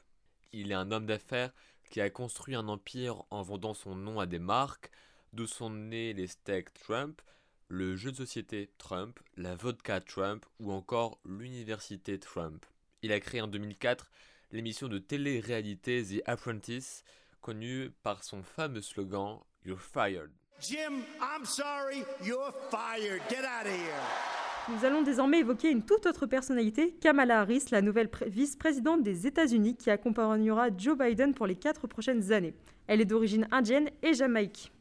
Il 0.53 0.71
est 0.71 0.75
un 0.75 0.93
homme 0.93 1.07
d'affaires 1.07 1.53
qui 1.91 2.01
a 2.01 2.11
construit 2.11 2.55
un 2.55 2.69
empire 2.69 3.25
en 3.31 3.43
vendant 3.43 3.75
son 3.75 3.95
nom 3.95 4.21
à 4.21 4.27
des 4.27 4.39
marques, 4.39 4.91
d'où 5.33 5.47
sont 5.47 5.71
nés 5.71 6.13
les 6.13 6.27
steaks 6.27 6.73
Trump, 6.75 7.21
le 7.69 7.97
jeu 7.97 8.13
de 8.13 8.17
société 8.17 8.71
Trump, 8.79 9.19
la 9.37 9.55
vodka 9.55 10.01
Trump 10.01 10.47
ou 10.61 10.73
encore 10.73 11.19
l'université 11.25 12.19
Trump. 12.19 12.65
Il 13.03 13.13
a 13.13 13.21
créé 13.21 13.41
en 13.41 13.49
2004 13.49 14.11
l'émission 14.53 14.89
de 14.89 14.99
télé-réalité 14.99 16.05
The 16.05 16.23
Apprentice, 16.27 17.05
connue 17.41 17.91
par 18.03 18.25
son 18.25 18.43
fameux 18.43 18.83
slogan 18.83 19.41
You're 19.65 19.81
fired. 19.81 20.31
Jim, 20.61 21.05
I'm 21.21 21.45
sorry, 21.45 22.05
you're 22.25 22.53
fired. 22.71 23.21
Get 23.29 23.45
out 23.45 23.67
of 23.67 23.73
here. 23.73 24.36
Nous 24.69 24.85
allons 24.85 25.03
désormais 25.03 25.39
évoquer 25.39 25.71
une 25.71 25.85
toute 25.85 26.07
autre 26.07 26.27
personnalité, 26.27 26.91
Kamala 27.01 27.43
Harris, 27.43 27.67
la 27.71 27.83
nouvelle 27.83 28.11
vice-présidente 28.27 29.05
des 29.05 29.25
États-Unis 29.25 29.77
qui 29.77 29.91
accompagnera 29.91 30.71
Joe 30.77 30.99
Biden 30.99 31.35
pour 31.35 31.47
les 31.47 31.55
quatre 31.55 31.87
prochaines 31.87 32.33
années. 32.33 32.53
Elle 32.89 33.01
est 33.01 33.05
d'origine 33.05 33.47
indienne 33.53 33.89
et 34.03 34.13
jamaïque. 34.13 34.73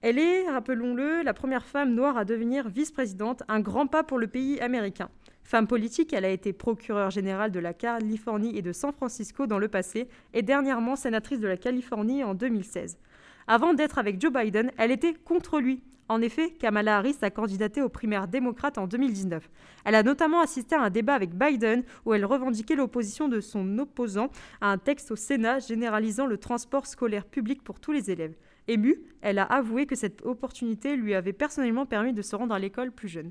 Elle 0.00 0.18
est, 0.18 0.50
rappelons-le, 0.50 1.22
la 1.22 1.32
première 1.32 1.64
femme 1.64 1.94
noire 1.94 2.16
à 2.16 2.24
devenir 2.24 2.68
vice-présidente, 2.68 3.44
un 3.46 3.60
grand 3.60 3.86
pas 3.86 4.02
pour 4.02 4.18
le 4.18 4.26
pays 4.26 4.58
américain. 4.58 5.10
Femme 5.44 5.68
politique, 5.68 6.12
elle 6.12 6.24
a 6.24 6.30
été 6.30 6.52
procureure 6.52 7.10
générale 7.10 7.52
de 7.52 7.60
la 7.60 7.74
Californie 7.74 8.58
et 8.58 8.62
de 8.62 8.72
San 8.72 8.92
Francisco 8.92 9.46
dans 9.46 9.60
le 9.60 9.68
passé, 9.68 10.08
et 10.34 10.42
dernièrement 10.42 10.96
sénatrice 10.96 11.38
de 11.38 11.46
la 11.46 11.56
Californie 11.56 12.24
en 12.24 12.34
2016. 12.34 12.98
Avant 13.46 13.74
d'être 13.74 13.98
avec 13.98 14.20
Joe 14.20 14.32
Biden, 14.32 14.72
elle 14.76 14.90
était 14.90 15.14
contre 15.14 15.60
lui. 15.60 15.84
En 16.12 16.20
effet, 16.20 16.50
Kamala 16.50 16.98
Harris 16.98 17.16
a 17.22 17.30
candidaté 17.30 17.80
aux 17.80 17.88
primaires 17.88 18.28
démocrates 18.28 18.76
en 18.76 18.86
2019. 18.86 19.48
Elle 19.86 19.94
a 19.94 20.02
notamment 20.02 20.42
assisté 20.42 20.74
à 20.74 20.82
un 20.82 20.90
débat 20.90 21.14
avec 21.14 21.34
Biden 21.34 21.84
où 22.04 22.12
elle 22.12 22.26
revendiquait 22.26 22.74
l'opposition 22.74 23.28
de 23.28 23.40
son 23.40 23.78
opposant 23.78 24.28
à 24.60 24.66
un 24.66 24.76
texte 24.76 25.10
au 25.10 25.16
Sénat 25.16 25.60
généralisant 25.60 26.26
le 26.26 26.36
transport 26.36 26.86
scolaire 26.86 27.24
public 27.24 27.64
pour 27.64 27.80
tous 27.80 27.92
les 27.92 28.10
élèves. 28.10 28.34
Émue, 28.68 29.00
elle 29.22 29.38
a 29.38 29.44
avoué 29.44 29.86
que 29.86 29.94
cette 29.96 30.20
opportunité 30.26 30.96
lui 30.96 31.14
avait 31.14 31.32
personnellement 31.32 31.86
permis 31.86 32.12
de 32.12 32.20
se 32.20 32.36
rendre 32.36 32.54
à 32.54 32.58
l'école 32.58 32.92
plus 32.92 33.08
jeune. 33.08 33.30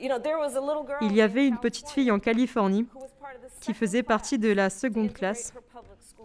Il 0.00 1.14
y 1.14 1.20
avait 1.20 1.46
une 1.46 1.58
petite 1.58 1.90
fille 1.90 2.10
en 2.10 2.18
Californie 2.18 2.88
qui 3.60 3.72
faisait 3.72 4.02
partie 4.02 4.40
de 4.40 4.50
la 4.50 4.68
seconde 4.68 5.12
classe, 5.12 5.54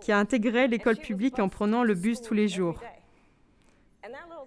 qui 0.01 0.12
a 0.12 0.17
intégré 0.17 0.67
l'école 0.67 0.98
publique 0.98 1.38
en 1.38 1.48
prenant 1.48 1.83
le 1.83 1.93
bus 1.93 2.22
tous 2.22 2.33
les 2.33 2.48
jours. 2.48 2.81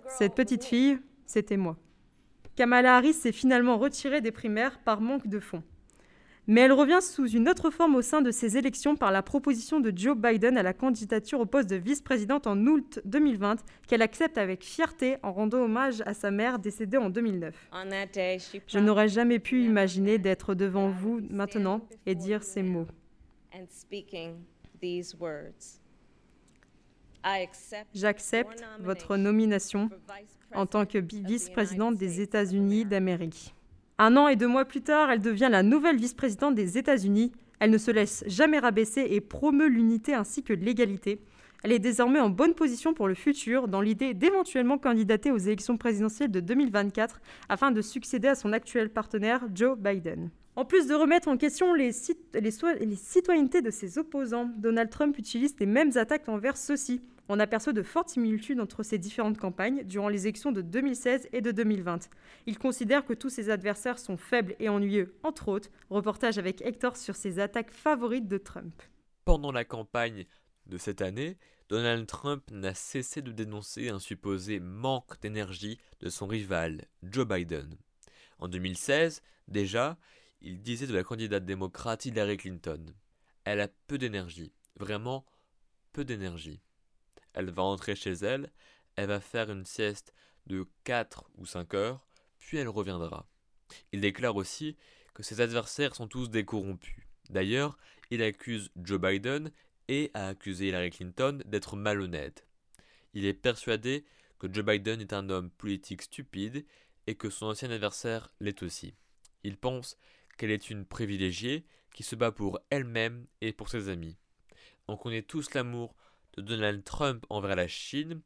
Cette 0.09 0.35
petite 0.35 0.65
fille, 0.65 0.99
c'était 1.27 1.57
moi. 1.57 1.77
Kamala 2.57 2.97
Harris 2.97 3.15
s'est 3.15 3.33
finalement 3.33 3.79
retirée 3.79 4.21
des 4.21 4.33
primaires 4.33 4.79
par 4.81 5.01
manque 5.01 5.27
de 5.27 5.41
fonds 5.41 5.63
mais 6.47 6.61
elle 6.63 6.73
revient 6.73 7.01
sous 7.03 7.29
une 7.29 7.49
autre 7.49 7.71
forme 7.71 7.97
au 7.97 8.03
sein 8.03 8.23
de 8.23 8.31
ces 8.31 8.57
élections 8.57 8.97
par 8.97 9.11
la 9.11 9.23
proposition 9.23 9.81
de 9.81 9.93
Joe 9.95 10.17
Biden 10.17 10.57
à 10.57 10.63
la 10.63 10.73
candidature 10.73 11.41
au 11.41 11.47
poste 11.47 11.69
de 11.69 11.77
vice-présidente 11.77 12.47
en 12.47 12.57
août 12.67 13.01
2020, 13.05 13.65
qu'elle 13.89 14.03
accepte 14.03 14.39
avec 14.39 14.65
fierté 14.65 15.17
en 15.23 15.33
rendant 15.33 15.63
hommage 15.63 16.03
à 16.07 16.15
sa 16.15 16.31
mère 16.31 16.59
décédée 16.59 16.99
en 16.99 17.11
2009. 17.11 17.71
Je 18.67 18.79
n'aurais 18.79 19.09
jamais 19.09 19.39
pu 19.39 19.65
imaginer 19.65 20.19
d'être 20.19 20.55
devant 20.55 20.91
vous 20.91 21.21
maintenant 21.31 21.81
et 22.07 22.15
dire 22.15 22.43
ces 22.43 22.63
mots. 22.63 22.87
J'accepte 27.95 28.65
votre 28.81 29.17
nomination 29.17 29.91
en 30.55 30.67
tant 30.67 30.87
que 30.87 30.99
vice-présidente 30.99 31.97
des 31.97 32.21
États-Unis 32.21 32.85
d'Amérique. 32.85 33.55
Un 33.99 34.17
an 34.17 34.29
et 34.29 34.37
deux 34.37 34.47
mois 34.47 34.65
plus 34.65 34.83
tard, 34.83 35.11
elle 35.11 35.21
devient 35.21 35.49
la 35.51 35.63
nouvelle 35.63 35.97
vice-présidente 35.97 36.55
des 36.55 36.79
États-Unis. 36.79 37.33
Elle 37.59 37.71
ne 37.71 37.79
se 37.79 37.91
laisse 37.91 38.25
jamais 38.27 38.59
rabaisser 38.59 39.07
et 39.11 39.21
promeut 39.21 39.69
l'unité 39.69 40.15
ainsi 40.15 40.43
que 40.43 40.53
l'égalité. 40.53 41.21
Elle 41.65 41.73
est 41.73 41.79
désormais 41.79 42.21
en 42.21 42.29
bonne 42.29 42.55
position 42.55 42.93
pour 42.93 43.09
le 43.09 43.15
futur, 43.15 43.67
dans 43.67 43.81
l'idée 43.81 44.13
d'éventuellement 44.13 44.79
candidater 44.79 45.33
aux 45.33 45.39
élections 45.39 45.79
présidentielles 45.79 46.31
de 46.31 46.41
2024 46.41 47.21
afin 47.49 47.71
de 47.71 47.81
succéder 47.81 48.29
à 48.29 48.35
son 48.35 48.53
actuel 48.53 48.91
partenaire 48.91 49.41
Joe 49.55 49.77
Biden. 49.79 50.31
En 50.57 50.65
plus 50.65 50.87
de 50.87 50.95
remettre 50.95 51.29
en 51.29 51.37
question 51.37 51.75
les, 51.75 51.93
citoyennetés 51.93 53.61
de 53.61 53.71
ses 53.71 53.99
opposants, 53.99 54.51
Donald 54.57 54.89
Trump 54.89 55.19
utilise 55.19 55.55
les 55.61 55.67
mêmes 55.67 55.97
attaques 55.97 56.29
envers 56.29 56.57
ceux-ci 56.57 57.03
on 57.29 57.41
aperçoit 57.41 57.73
de 57.73 57.83
fortes 57.83 58.11
similitudes 58.11 58.61
entre 58.61 58.83
ces 58.83 58.99
différentes 58.99 59.39
campagnes 59.39 59.83
durant 59.83 60.09
les 60.09 60.29
élections 60.29 60.53
de 60.53 60.63
2016 60.63 61.29
et 61.33 61.41
de 61.41 61.51
2020. 61.51 62.09
Il 62.47 62.59
considère 62.59 63.05
que 63.05 63.15
tous 63.15 63.31
ses 63.31 63.51
adversaires 63.51 63.99
sont 63.99 64.17
faibles 64.17 64.55
et 64.61 64.69
ennuyeux, 64.69 65.17
entre 65.25 65.49
autres, 65.49 65.71
reportage 65.91 66.39
avec 66.39 66.63
Hector 66.63 66.97
sur 66.97 67.17
ses 67.17 67.41
attaques 67.41 67.73
favorites 67.73 68.29
de 68.29 68.39
Trump. 68.39 68.81
Pendant 69.25 69.51
la 69.51 69.65
campagne 69.65 70.25
de 70.67 70.79
cette 70.79 71.03
année, 71.03 71.37
Donald 71.69 72.07
Trump 72.07 72.45
n'a 72.53 72.75
cessé 72.75 73.23
de 73.23 73.33
dénoncer 73.33 73.89
un 73.89 73.99
supposé 73.99 74.61
manque 74.61 75.21
d'énergie 75.21 75.79
de 76.01 76.09
son 76.09 76.29
rival, 76.29 76.83
Joe 77.03 77.27
Biden. 77.27 77.77
En 78.39 78.47
2016, 78.47 79.21
déjà, 79.49 79.99
il 80.41 80.63
disait 80.63 80.87
de 80.87 80.95
la 80.95 81.05
candidate 81.05 81.45
démocrate 81.45 82.05
Hillary 82.07 82.37
Clinton. 82.37 82.85
Elle 83.45 83.61
a 83.61 83.69
peu 83.87 83.99
d'énergie, 83.99 84.53
vraiment 84.77 85.25
peu 85.93 86.05
d'énergie 86.05 86.61
elle 87.37 87.51
va 87.51 87.63
rentrer 87.63 87.95
chez 87.95 88.13
elle, 88.13 88.51
elle 88.97 89.09
va 89.09 89.21
faire 89.21 89.51
une 89.51 89.67
sieste 89.67 90.13
de 90.47 90.67
4 90.85 91.31
ou 91.37 91.47
5 91.47 91.75
heures, 91.75 92.09
puis 92.39 92.57
elle 92.57 92.69
reviendra. 92.69 93.29
Il 93.93 94.01
déclare 94.01 94.37
aussi 94.37 94.77
que 95.15 95.23
ses 95.23 95.41
adversaires 95.41 95.95
sont 95.95 96.09
tous 96.09 96.31
des 96.31 96.45
corrompus. 96.45 97.05
D'ailleurs, 97.29 97.79
il 98.11 98.23
accuse 98.23 98.71
Joe 98.77 98.99
Biden 98.99 99.53
et 99.89 100.11
a 100.15 100.29
accusé 100.29 100.69
Hillary 100.69 100.91
Clinton 100.91 101.41
d'être 101.45 101.77
malhonnête. 101.77 102.47
Il 103.13 103.27
est 103.27 103.35
persuadé 103.35 104.07
que 104.39 104.53
Joe 104.53 104.65
Biden 104.65 105.01
est 105.01 105.13
un 105.13 105.29
homme 105.29 105.51
politique 105.51 106.03
stupide 106.03 106.65
et 107.07 107.17
que 107.17 107.29
son 107.29 107.47
ancien 107.47 107.71
adversaire 107.71 108.31
l'est 108.41 108.63
aussi. 108.63 108.95
Il 109.45 109.59
pense 109.59 109.99
qu'elle 110.37 110.51
est 110.51 110.71
une 110.71 110.85
privilégiée 110.85 111.65
qui 111.95 112.03
se 112.03 112.17
bat 112.17 112.33
pour 112.33 112.61
elle-même 112.71 113.27
et 113.41 113.53
pour 113.53 113.69
ses 113.69 113.89
amis. 113.89 114.17
On 114.89 114.97
connaît 114.97 115.23
tous 115.23 115.55
l'amour 115.55 115.95
de 116.37 116.43
Donald 116.43 116.85
Trump 116.85 117.25
envers 117.31 117.57
la 117.57 117.69
Chine. 117.69 118.21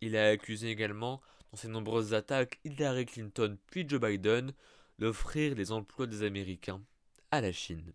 Il 0.00 0.16
a 0.16 0.28
accusé 0.28 0.70
également, 0.70 1.20
dans 1.50 1.58
ses 1.58 1.68
nombreuses 1.68 2.14
attaques, 2.14 2.60
Hillary 2.64 3.06
Clinton 3.06 3.58
puis 3.66 3.88
Joe 3.88 4.00
Biden 4.00 4.52
d'offrir 4.98 5.54
les 5.54 5.72
emplois 5.72 6.06
des 6.06 6.22
Américains 6.22 6.82
à 7.30 7.40
la 7.40 7.52
Chine. 7.52 7.92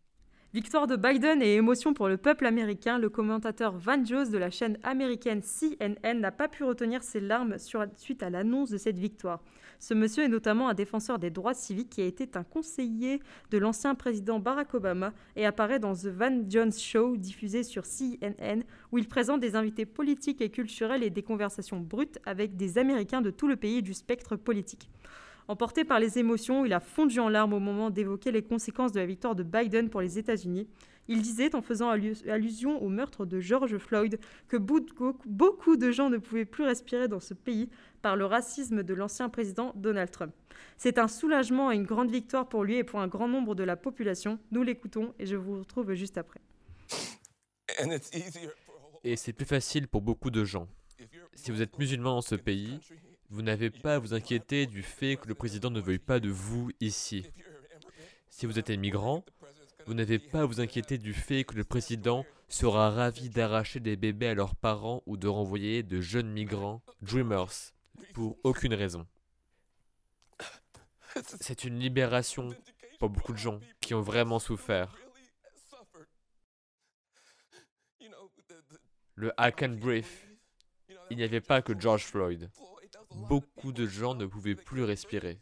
Victoire 0.54 0.86
de 0.86 0.98
Biden 0.98 1.42
et 1.42 1.56
émotion 1.56 1.94
pour 1.94 2.10
le 2.10 2.18
peuple 2.18 2.46
américain, 2.46 3.00
le 3.00 3.10
commentateur 3.10 3.78
Van 3.78 4.04
Jones 4.04 4.30
de 4.30 4.38
la 4.38 4.50
chaîne 4.50 4.78
américaine 4.84 5.42
CNN 5.42 6.20
n'a 6.20 6.32
pas 6.34 6.50
pu 6.50 6.66
retenir 6.66 7.04
ses 7.04 7.22
larmes 7.22 7.56
suite 7.96 8.22
à 8.22 8.30
l'annonce 8.30 8.70
de 8.70 8.78
cette 8.78 9.00
victoire. 9.00 9.42
Ce 9.80 9.94
monsieur 9.94 10.24
est 10.24 10.28
notamment 10.28 10.68
un 10.68 10.74
défenseur 10.74 11.20
des 11.20 11.30
droits 11.30 11.54
civiques 11.54 11.92
qui 11.92 12.02
a 12.02 12.06
été 12.06 12.30
un 12.34 12.44
conseiller 12.44 13.22
de 13.50 13.60
l'ancien 13.60 13.96
président 13.96 14.40
Barack 14.40 14.74
Obama 14.74 15.14
et 15.38 15.46
apparaît 15.46 15.80
dans 15.80 15.94
The 15.94 16.08
Van 16.08 16.44
Jones 16.50 16.74
Show 16.74 17.16
diffusé 17.16 17.64
sur 17.64 17.84
CNN 17.84 18.64
où 18.92 18.98
il 18.98 19.08
présente 19.08 19.40
des 19.40 19.56
invités 19.56 19.86
politiques 19.86 20.42
et 20.42 20.50
culturels 20.50 21.02
et 21.02 21.10
des 21.10 21.24
conversations 21.24 21.80
brutes 21.80 22.20
avec 22.26 22.58
des 22.58 22.78
Américains 22.78 23.22
de 23.22 23.32
tout 23.32 23.48
le 23.48 23.56
pays 23.56 23.82
du 23.82 23.94
spectre 23.94 24.36
politique. 24.36 24.90
Emporté 25.48 25.84
par 25.84 26.00
les 26.00 26.18
émotions, 26.18 26.66
il 26.66 26.74
a 26.74 26.80
fondu 26.80 27.20
en 27.20 27.30
larmes 27.30 27.54
au 27.54 27.60
moment 27.60 27.90
d'évoquer 27.90 28.32
les 28.32 28.44
conséquences 28.44 28.92
de 28.92 29.00
la 29.00 29.06
victoire 29.06 29.36
de 29.36 29.44
Biden 29.44 29.90
pour 29.90 30.02
les 30.02 30.18
États-Unis. 30.18 30.68
Il 31.08 31.22
disait, 31.22 31.56
en 31.56 31.62
faisant 31.62 31.90
allusion 31.90 32.82
au 32.82 32.88
meurtre 32.88 33.26
de 33.26 33.40
George 33.40 33.78
Floyd, 33.78 34.20
que 34.48 34.56
beaucoup 34.56 35.76
de 35.76 35.92
gens 35.92 36.10
ne 36.10 36.18
pouvaient 36.18 36.46
plus 36.46 36.64
respirer 36.64 37.08
dans 37.08 37.20
ce 37.20 37.34
pays 37.34 37.70
par 38.02 38.16
le 38.16 38.26
racisme 38.26 38.84
de 38.84 38.94
l'ancien 38.94 39.28
président 39.28 39.74
Donald 39.76 40.12
Trump. 40.12 40.34
C'est 40.78 41.00
un 41.00 41.08
soulagement 41.08 41.72
et 41.72 41.76
une 41.76 41.86
grande 41.86 42.12
victoire 42.12 42.48
pour 42.48 42.64
lui 42.64 42.78
et 42.78 42.84
pour 42.84 43.00
un 43.00 43.08
grand 43.08 43.28
nombre 43.28 43.56
de 43.56 43.64
la 43.64 43.76
population. 43.76 44.40
Nous 44.52 44.64
l'écoutons 44.64 45.14
et 45.20 45.26
je 45.26 45.36
vous 45.36 45.60
retrouve 45.60 45.94
juste 45.94 46.18
après. 46.18 46.40
Et 49.04 49.16
c'est 49.16 49.34
plus 49.34 49.46
facile 49.46 49.88
pour 49.88 50.02
beaucoup 50.02 50.30
de 50.30 50.46
gens. 50.46 50.68
Si 51.34 51.52
vous 51.52 51.62
êtes 51.62 51.78
musulman 51.80 52.16
dans 52.16 52.22
ce 52.22 52.36
pays, 52.36 52.80
vous 53.32 53.42
n'avez 53.42 53.70
pas 53.70 53.96
à 53.96 54.00
vous 54.00 54.14
inquiéter 54.14 54.66
du 54.66 54.84
fait 54.84 55.16
que 55.16 55.28
le 55.30 55.36
président 55.36 55.70
ne 55.70 55.80
veuille 55.80 56.00
pas 56.00 56.20
de 56.20 56.30
vous 56.30 56.70
ici. 56.82 57.26
Si 58.30 58.46
vous 58.46 58.60
êtes 58.60 58.68
immigrant, 58.68 59.24
vous 59.86 59.94
n'avez 59.94 60.20
pas 60.20 60.42
à 60.42 60.46
vous 60.46 60.60
inquiéter 60.60 60.98
du 60.98 61.14
fait 61.14 61.46
que 61.46 61.56
le 61.56 61.64
président 61.64 62.26
sera 62.50 62.92
ravi 62.92 63.30
d'arracher 63.30 63.80
des 63.80 63.96
bébés 63.96 64.28
à 64.28 64.34
leurs 64.34 64.56
parents 64.56 65.02
ou 65.06 65.16
de 65.16 65.30
renvoyer 65.30 65.82
de 65.82 66.02
jeunes 66.02 66.30
migrants, 66.30 66.84
dreamers, 67.02 67.72
pour 68.14 68.38
aucune 68.44 68.74
raison. 68.74 69.08
C'est 71.40 71.64
une 71.64 71.80
libération 71.80 72.50
pour 73.00 73.10
beaucoup 73.10 73.32
de 73.32 73.38
gens 73.38 73.62
qui 73.80 73.94
ont 73.94 74.02
vraiment 74.02 74.40
souffert. 74.40 74.94
Le 79.16 79.32
hack 79.38 79.64
and 79.64 79.78
brief. 79.80 80.28
Il 81.10 81.18
n'y 81.18 81.24
avait 81.24 81.42
pas 81.42 81.62
que 81.62 81.78
George 81.80 82.04
Floyd. 82.04 82.50
Beaucoup 83.30 83.72
de 83.72 83.86
gens 83.86 84.16
ne 84.16 84.26
pouvaient 84.26 84.56
plus 84.56 84.84
respirer. 84.84 85.40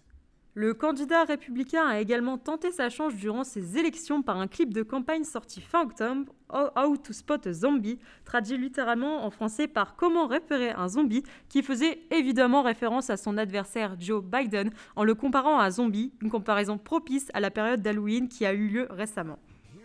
Le 0.56 0.74
candidat 0.74 1.24
républicain 1.26 1.86
a 1.86 2.00
également 2.00 2.38
tenté 2.38 2.72
sa 2.72 2.90
chance 2.90 3.16
durant 3.16 3.44
ses 3.44 3.78
élections 3.78 4.24
par 4.24 4.38
un 4.38 4.48
clip 4.48 4.74
de 4.74 4.82
campagne 4.82 5.24
sorti 5.24 5.62
fin 5.62 5.84
octobre, 5.84 6.34
How 6.52 6.98
to 6.98 7.14
Spot 7.14 7.46
a 7.46 7.54
Zombie, 7.54 8.00
traduit 8.26 8.58
littéralement 8.58 9.24
en 9.26 9.30
français 9.30 9.68
par 9.68 9.96
Comment 9.96 10.28
repérer 10.28 10.72
un 10.72 10.88
zombie, 10.88 11.24
qui 11.48 11.62
faisait 11.62 12.00
évidemment 12.12 12.64
référence 12.64 13.12
à 13.12 13.16
son 13.16 13.38
adversaire 13.38 13.96
Joe 14.00 14.24
Biden 14.24 14.72
en 14.96 15.04
le 15.04 15.14
comparant 15.14 15.60
à 15.60 15.66
un 15.66 15.70
zombie, 15.70 16.12
une 16.22 16.32
comparaison 16.32 16.78
propice 16.78 17.30
à 17.34 17.40
la 17.40 17.52
période 17.52 17.82
d'Halloween 17.82 18.28
qui 18.28 18.46
a 18.46 18.54
eu 18.54 18.68
lieu 18.68 18.88
récemment. 18.90 19.38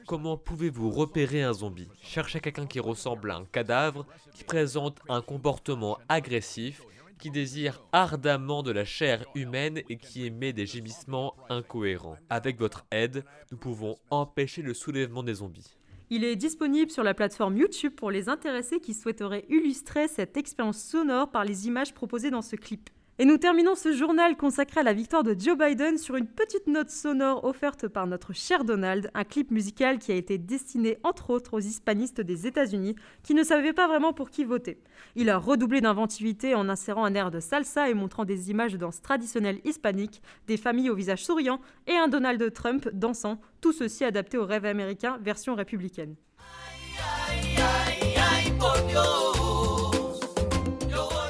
Comment 0.07 0.37
pouvez-vous 0.37 0.91
repérer 0.91 1.43
un 1.43 1.53
zombie? 1.53 1.89
Cherchez 2.03 2.41
quelqu'un 2.41 2.67
qui 2.67 2.81
ressemble 2.81 3.31
à 3.31 3.37
un 3.37 3.45
cadavre, 3.45 4.07
qui 4.35 4.45
présente 4.45 4.99
un 5.09 5.21
comportement 5.21 5.99
agressif 6.09 6.83
qui 7.25 7.31
désire 7.31 7.81
ardemment 7.93 8.63
de 8.63 8.71
la 8.71 8.85
chair 8.85 9.25
humaine 9.35 9.81
et 9.89 9.97
qui 9.97 10.27
émet 10.27 10.53
des 10.53 10.67
gémissements 10.67 11.35
incohérents. 11.49 12.19
Avec 12.29 12.59
votre 12.59 12.85
aide, 12.91 13.25
nous 13.51 13.57
pouvons 13.57 13.97
empêcher 14.11 14.61
le 14.61 14.75
soulèvement 14.75 15.23
des 15.23 15.33
zombies. 15.33 15.75
Il 16.11 16.23
est 16.23 16.37
disponible 16.37 16.91
sur 16.91 17.03
la 17.03 17.15
plateforme 17.15 17.57
YouTube 17.57 17.95
pour 17.95 18.11
les 18.11 18.29
intéressés 18.29 18.79
qui 18.79 18.93
souhaiteraient 18.93 19.47
illustrer 19.49 20.07
cette 20.07 20.37
expérience 20.37 20.85
sonore 20.85 21.31
par 21.31 21.47
les 21.47 21.67
images 21.67 21.95
proposées 21.95 22.31
dans 22.31 22.43
ce 22.43 22.57
clip. 22.57 22.91
Et 23.21 23.27
nous 23.27 23.39
terminons 23.39 23.77
ce 23.77 23.93
journal 23.93 24.37
consacré 24.37 24.81
à 24.81 24.83
la 24.83 24.93
victoire 24.93 25.23
de 25.23 25.37
Joe 25.39 25.57
Biden 25.57 25.99
sur 25.99 26.17
une 26.17 26.27
petite 26.27 26.67
note 26.67 26.91
sonore 26.91 27.45
offerte 27.45 27.87
par 27.87 28.09
notre 28.09 28.33
cher 28.33 28.65
Donald, 28.65 29.09
un 29.15 29.23
clip 29.23 29.53
musical 29.53 30.01
qui 30.01 30.11
a 30.11 30.17
été 30.17 30.37
destiné 30.37 30.99
entre 31.05 31.31
autres 31.31 31.55
aux 31.55 31.61
hispanistes 31.61 32.21
des 32.21 32.49
États-Unis 32.49 32.97
qui 33.23 33.35
ne 33.35 33.45
savaient 33.45 33.73
pas 33.73 33.87
vraiment 33.87 34.13
pour 34.13 34.31
qui 34.31 34.43
voter. 34.43 34.81
Il 35.15 35.31
a 35.31 35.39
redoublé 35.39 35.81
d'inventivité 35.81 36.57
en 36.57 36.69
insérant 36.69 37.05
un 37.05 37.15
air 37.15 37.31
de 37.31 37.39
salsa 37.39 37.89
et 37.89 37.95
montrant 37.95 38.25
des 38.25 38.51
images 38.51 38.73
de 38.73 38.79
danse 38.79 39.01
traditionnelle 39.01 39.61
hispanique, 39.65 40.21
des 40.49 40.57
familles 40.57 40.91
au 40.91 40.97
visage 40.97 41.25
souriant 41.25 41.61
et 41.87 41.95
un 41.95 42.09
Donald 42.09 42.53
Trump 42.53 42.89
dansant, 42.93 43.41
tout 43.61 43.73
ceci 43.73 44.03
adapté 44.03 44.39
au 44.39 44.45
rêve 44.45 44.65
américain 44.65 45.19
version 45.23 45.55
républicaine. 45.55 46.17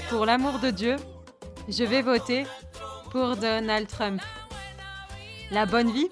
Pour 0.08 0.24
l'amour 0.24 0.60
de 0.60 0.70
Dieu, 0.70 0.96
je 1.68 1.84
vais 1.84 2.02
voter 2.02 2.44
pour 3.10 3.36
Donald 3.36 3.88
Trump. 3.88 4.20
La 5.50 5.66
bonne 5.66 5.90
vie, 5.92 6.08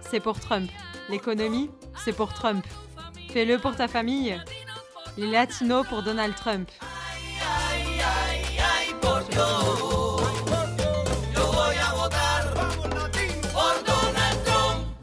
c'est 0.00 0.20
pour 0.20 0.38
Trump. 0.40 0.70
L'économie, 1.08 1.70
c'est 2.04 2.12
pour 2.12 2.32
Trump. 2.32 2.64
Fais-le 3.32 3.58
pour 3.58 3.76
ta 3.76 3.88
famille. 3.88 4.40
Les 5.16 5.30
latinos 5.30 5.86
pour 5.86 6.02
Donald 6.02 6.34
Trump. 6.34 6.70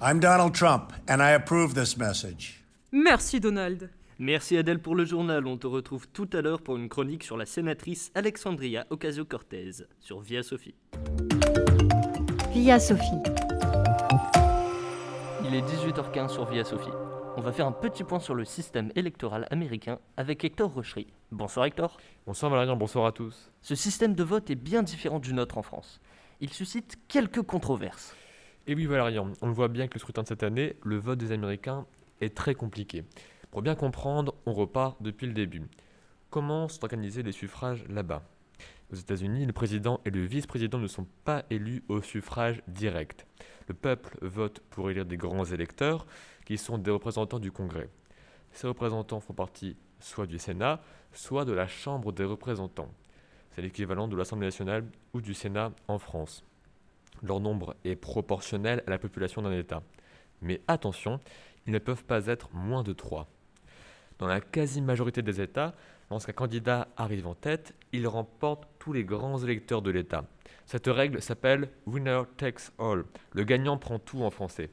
I'm 0.04 0.20
Donald 0.20 0.54
Trump, 0.56 0.94
and 1.08 1.22
I 1.22 1.32
approve 1.32 1.76
this 1.76 1.96
message. 1.96 2.64
Merci 2.92 3.40
Donald. 3.40 3.90
Merci 4.20 4.58
Adèle 4.58 4.80
pour 4.80 4.96
le 4.96 5.06
journal. 5.06 5.48
On 5.48 5.58
te 5.58 5.68
retrouve 5.68 6.08
tout 6.08 6.30
à 6.34 6.42
l'heure 6.42 6.62
pour 6.62 6.78
une 6.78 6.90
chronique 6.90 7.24
sur 7.24 7.38
la 7.38 7.46
sénatrice 7.46 8.12
Alexandria 8.14 8.86
Ocasio-Cortez 8.90 9.86
sur 10.00 10.20
Via 10.20 10.44
Sophie. 10.44 10.76
Via 12.52 12.80
Sophie. 12.80 13.22
Il 15.46 15.56
est 15.56 15.62
18h15 15.62 16.30
sur 16.30 16.46
Via 16.46 16.64
Sophie. 16.64 16.92
On 17.38 17.42
va 17.42 17.52
faire 17.52 17.66
un 17.66 17.72
petit 17.72 18.04
point 18.04 18.20
sur 18.20 18.36
le 18.36 18.44
système 18.44 18.92
électoral 18.96 19.48
américain 19.50 20.00
avec 20.18 20.44
Hector 20.44 20.70
Rochery. 20.72 21.08
Bonsoir 21.32 21.66
Hector. 21.66 21.98
Bonsoir 22.28 22.52
Valérian, 22.52 22.76
bonsoir 22.76 23.06
à 23.06 23.12
tous. 23.14 23.52
Ce 23.62 23.74
système 23.74 24.14
de 24.14 24.24
vote 24.24 24.50
est 24.50 24.56
bien 24.56 24.84
différent 24.84 25.20
du 25.20 25.34
nôtre 25.34 25.58
en 25.58 25.62
France. 25.62 26.02
Il 26.42 26.52
suscite 26.52 27.00
quelques 27.08 27.42
controverses. 27.42 28.16
Et 28.68 28.76
oui 28.76 28.86
Valérian, 28.86 29.32
on 29.42 29.48
le 29.48 29.54
voit 29.54 29.70
bien 29.70 29.88
que 29.88 29.96
le 29.96 30.00
scrutin 30.00 30.24
de 30.24 30.28
cette 30.28 30.44
année, 30.44 30.76
le 30.84 30.98
vote 30.98 31.18
des 31.18 31.32
Américains 31.32 31.86
est 32.20 32.36
très 32.36 32.54
compliqué. 32.54 33.04
Pour 33.52 33.62
bien 33.62 33.76
comprendre, 33.76 34.34
on 34.46 34.54
repart 34.54 34.96
depuis 35.02 35.28
le 35.28 35.34
début. 35.34 35.64
Comment 36.30 36.70
sont 36.70 36.86
organisés 36.86 37.22
les 37.22 37.34
suffrages 37.34 37.84
là-bas? 37.90 38.24
Aux 38.94 38.96
États-Unis, 38.96 39.46
le 39.46 39.52
président 39.52 40.00
et 40.06 40.10
le 40.10 40.24
vice-président 40.24 40.78
ne 40.78 40.88
sont 40.88 41.06
pas 41.26 41.44
élus 41.50 41.84
au 41.90 42.02
suffrage 42.02 42.64
direct. 42.70 43.28
Le 43.68 43.74
peuple 43.74 44.18
vote 44.22 44.62
pour 44.70 44.90
élire 44.90 45.06
des 45.06 45.18
grands 45.18 45.44
électeurs 45.44 46.06
qui 46.46 46.58
sont 46.58 46.78
des 46.78 46.92
représentants 46.92 47.40
du 47.40 47.52
Congrès. 47.52 47.90
Ces 48.54 48.68
représentants 48.68 49.20
font 49.20 49.34
partie 49.34 49.76
soit 50.00 50.28
du 50.28 50.40
Sénat, 50.40 50.82
soit 51.12 51.44
de 51.44 51.52
la 51.52 51.68
Chambre 51.68 52.14
des 52.14 52.24
représentants. 52.24 52.94
C'est 53.54 53.62
l'équivalent 53.62 54.08
de 54.08 54.16
l'Assemblée 54.16 54.48
nationale 54.48 54.86
ou 55.14 55.20
du 55.20 55.34
Sénat 55.34 55.74
en 55.90 56.00
France. 56.00 56.46
Leur 57.22 57.42
nombre 57.42 57.76
est 57.84 57.98
proportionnel 57.98 58.82
à 58.88 58.92
la 58.92 58.98
population 58.98 59.42
d'un 59.42 59.52
État. 59.52 59.84
Mais 60.42 60.62
attention, 60.70 61.20
ils 61.68 61.74
ne 61.74 61.80
peuvent 61.80 62.06
pas 62.06 62.28
être 62.28 62.50
moins 62.54 62.84
de 62.84 62.94
trois. 62.94 63.28
Dans 64.22 64.28
la 64.28 64.40
quasi-majorité 64.40 65.24
des 65.24 65.42
États, 65.42 65.74
lorsqu'un 66.12 66.32
candidat 66.32 66.88
arrive 66.96 67.26
en 67.26 67.34
tête, 67.34 67.74
il 67.92 68.08
remporte 68.08 68.68
tous 68.78 68.94
les 68.94 69.04
grands 69.04 69.40
électeurs 69.40 69.82
de 69.82 69.90
l'État. 69.90 70.26
Cette 70.68 70.86
règle 70.86 71.24
s'appelle 71.24 71.70
Winner 71.88 72.22
takes 72.38 72.70
all. 72.78 73.06
Le 73.34 73.44
gagnant 73.44 73.80
prend 73.80 73.98
tout 73.98 74.22
en 74.22 74.30
français. 74.30 74.70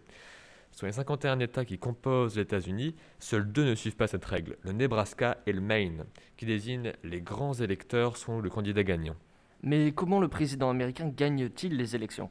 Sur 0.71 0.85
les 0.85 0.93
51 0.93 1.41
États 1.41 1.65
qui 1.65 1.79
composent 1.79 2.37
les 2.37 2.43
États-Unis, 2.43 2.95
seuls 3.21 3.51
deux 3.51 3.65
ne 3.65 3.75
suivent 3.75 3.97
pas 3.97 4.07
cette 4.07 4.27
règle, 4.27 4.59
le 4.65 4.73
Nebraska 4.73 5.39
et 5.47 5.53
le 5.53 5.63
Maine, 5.63 6.05
qui 6.37 6.45
désignent 6.45 6.93
les 7.03 7.23
grands 7.23 7.55
électeurs 7.55 8.19
selon 8.19 8.41
le 8.41 8.51
candidat 8.51 8.83
gagnant. 8.83 9.17
Mais 9.63 9.93
comment 9.93 10.21
le 10.21 10.29
président 10.29 10.69
américain 10.69 11.09
gagne-t-il 11.09 11.75
les 11.75 11.97
élections? 11.97 12.29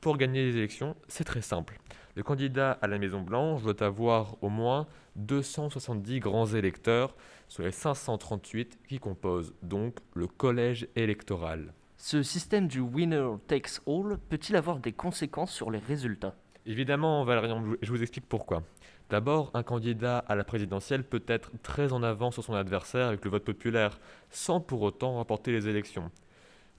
Pour 0.00 0.16
gagner 0.16 0.46
les 0.46 0.56
élections, 0.56 0.96
c'est 1.06 1.24
très 1.24 1.42
simple. 1.42 1.78
Le 2.16 2.24
candidat 2.24 2.72
à 2.82 2.88
la 2.88 2.98
Maison-Blanche 2.98 3.62
doit 3.62 3.82
avoir 3.84 4.42
au 4.42 4.48
moins 4.48 4.88
270 5.26 6.20
grands 6.20 6.46
électeurs 6.46 7.14
sur 7.48 7.62
les 7.62 7.72
538 7.72 8.78
qui 8.88 8.98
composent 8.98 9.54
donc 9.62 9.96
le 10.14 10.26
collège 10.26 10.88
électoral. 10.96 11.72
Ce 11.96 12.22
système 12.22 12.66
du 12.66 12.80
winner 12.80 13.28
takes 13.46 13.80
all 13.86 14.18
peut-il 14.28 14.56
avoir 14.56 14.78
des 14.78 14.92
conséquences 14.92 15.52
sur 15.52 15.70
les 15.70 15.78
résultats? 15.78 16.34
Évidemment, 16.66 17.24
Valérian, 17.24 17.62
je 17.82 17.90
vous 17.90 18.02
explique 18.02 18.28
pourquoi. 18.28 18.62
D'abord, 19.10 19.50
un 19.54 19.62
candidat 19.62 20.18
à 20.18 20.36
la 20.36 20.44
présidentielle 20.44 21.02
peut 21.02 21.24
être 21.26 21.50
très 21.62 21.92
en 21.92 22.02
avance 22.02 22.34
sur 22.34 22.44
son 22.44 22.54
adversaire 22.54 23.08
avec 23.08 23.24
le 23.24 23.30
vote 23.30 23.44
populaire, 23.44 23.98
sans 24.30 24.60
pour 24.60 24.82
autant 24.82 25.14
remporter 25.14 25.52
les 25.52 25.68
élections. 25.68 26.10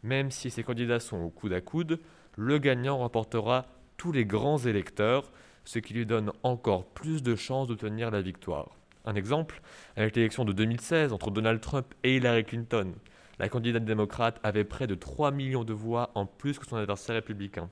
Même 0.01 0.32
si 0.32 0.49
ces 0.49 0.63
candidats 0.63 0.99
sont 0.99 1.17
au 1.17 1.30
coude 1.30 1.54
à 1.54 1.62
coude, 1.62 1.99
le 2.38 2.58
gagnant 2.58 2.99
remportera 2.99 3.65
tous 3.97 4.12
les 4.12 4.25
grands 4.25 4.58
électeurs, 4.58 5.32
ce 5.65 5.80
qui 5.80 5.93
lui 5.93 6.06
donne 6.06 6.32
encore 6.43 6.86
plus 6.86 7.24
de 7.24 7.36
chances 7.36 7.67
d'obtenir 7.67 8.12
la 8.12 8.21
victoire. 8.21 8.69
Un 9.06 9.15
exemple, 9.15 9.62
avec 9.95 10.15
l'élection 10.15 10.45
de 10.45 10.54
2016 10.54 11.12
entre 11.13 11.32
Donald 11.32 11.60
Trump 11.60 11.93
et 12.04 12.17
Hillary 12.17 12.43
Clinton, 12.43 12.93
la 13.39 13.50
candidate 13.50 13.86
démocrate 13.86 14.39
avait 14.43 14.63
près 14.63 14.86
de 14.86 14.93
3 14.93 15.32
millions 15.32 15.63
de 15.63 15.74
voix 15.74 16.12
en 16.13 16.28
plus 16.28 16.60
que 16.60 16.67
son 16.67 16.76
adversaire 16.76 17.15
républicain. 17.15 17.69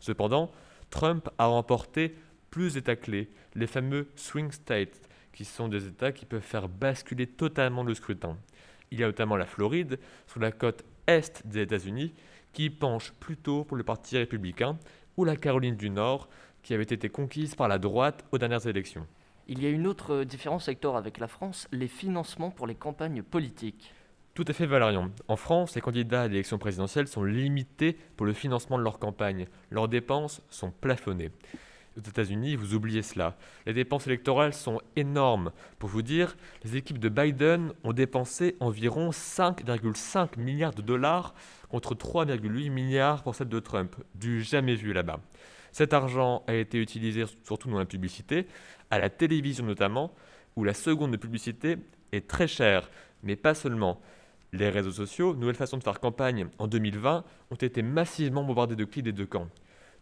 Cependant, 0.00 0.50
Trump 0.90 1.28
a 1.38 1.46
remporté 1.46 2.16
plus 2.50 2.74
d'États 2.74 2.96
clés, 2.96 3.30
les 3.54 3.66
fameux 3.66 4.08
swing 4.16 4.50
states, 4.50 5.00
qui 5.32 5.44
sont 5.44 5.68
des 5.68 5.86
États 5.86 6.12
qui 6.12 6.24
peuvent 6.24 6.40
faire 6.40 6.68
basculer 6.68 7.26
totalement 7.26 7.84
le 7.84 7.94
scrutin. 7.94 8.36
Il 8.90 8.98
y 8.98 9.04
a 9.04 9.06
notamment 9.06 9.36
la 9.36 9.46
Floride, 9.46 9.98
sur 10.26 10.40
la 10.40 10.50
côte 10.50 10.84
est 11.06 11.46
des 11.46 11.60
États-Unis, 11.60 12.14
qui 12.52 12.70
penche 12.70 13.12
plutôt 13.12 13.64
pour 13.64 13.76
le 13.76 13.84
Parti 13.84 14.16
républicain, 14.16 14.78
ou 15.16 15.24
la 15.24 15.36
Caroline 15.36 15.76
du 15.76 15.90
Nord, 15.90 16.28
qui 16.66 16.74
avait 16.74 16.82
été 16.82 17.08
conquise 17.08 17.54
par 17.54 17.68
la 17.68 17.78
droite 17.78 18.24
aux 18.32 18.38
dernières 18.38 18.66
élections. 18.66 19.06
Il 19.46 19.62
y 19.62 19.66
a 19.66 19.70
une 19.70 19.86
autre 19.86 20.24
différence, 20.24 20.66
Hector, 20.66 20.96
avec 20.96 21.18
la 21.18 21.28
France, 21.28 21.68
les 21.70 21.86
financements 21.86 22.50
pour 22.50 22.66
les 22.66 22.74
campagnes 22.74 23.22
politiques. 23.22 23.94
Tout 24.34 24.44
à 24.48 24.52
fait, 24.52 24.66
Valérian. 24.66 25.12
En 25.28 25.36
France, 25.36 25.76
les 25.76 25.80
candidats 25.80 26.22
à 26.22 26.26
l'élection 26.26 26.58
présidentielle 26.58 27.06
sont 27.06 27.22
limités 27.22 27.96
pour 28.16 28.26
le 28.26 28.32
financement 28.32 28.78
de 28.78 28.82
leur 28.82 28.98
campagne. 28.98 29.46
Leurs 29.70 29.86
dépenses 29.86 30.42
sont 30.50 30.72
plafonnées. 30.72 31.30
aux 31.96 32.00
États-Unis, 32.00 32.56
vous 32.56 32.74
oubliez 32.74 33.02
cela. 33.02 33.36
Les 33.64 33.72
dépenses 33.72 34.08
électorales 34.08 34.52
sont 34.52 34.80
énormes. 34.96 35.52
Pour 35.78 35.88
vous 35.88 36.02
dire, 36.02 36.36
les 36.64 36.76
équipes 36.76 36.98
de 36.98 37.08
Biden 37.08 37.74
ont 37.84 37.92
dépensé 37.92 38.56
environ 38.58 39.10
5,5 39.10 40.36
milliards 40.36 40.74
de 40.74 40.82
dollars 40.82 41.32
contre 41.68 41.94
3,8 41.94 42.70
milliards 42.70 43.22
pour 43.22 43.36
celle 43.36 43.48
de 43.50 43.60
Trump, 43.60 43.94
du 44.16 44.42
jamais 44.42 44.74
vu 44.74 44.92
là-bas. 44.92 45.20
Cet 45.76 45.92
argent 45.92 46.42
a 46.46 46.54
été 46.54 46.80
utilisé 46.80 47.26
surtout 47.44 47.68
dans 47.68 47.78
la 47.78 47.84
publicité, 47.84 48.46
à 48.90 48.98
la 48.98 49.10
télévision 49.10 49.62
notamment, 49.62 50.14
où 50.56 50.64
la 50.64 50.72
seconde 50.72 51.10
de 51.10 51.18
publicité 51.18 51.76
est 52.12 52.26
très 52.26 52.48
chère, 52.48 52.90
mais 53.22 53.36
pas 53.36 53.52
seulement. 53.52 54.00
Les 54.54 54.70
réseaux 54.70 54.90
sociaux, 54.90 55.34
nouvelle 55.34 55.54
façon 55.54 55.76
de 55.76 55.82
faire 55.82 56.00
campagne 56.00 56.46
en 56.58 56.66
2020, 56.66 57.24
ont 57.50 57.56
été 57.56 57.82
massivement 57.82 58.42
bombardés 58.42 58.74
de 58.74 58.86
clips 58.86 59.04
des 59.04 59.12
deux 59.12 59.26
camps. 59.26 59.48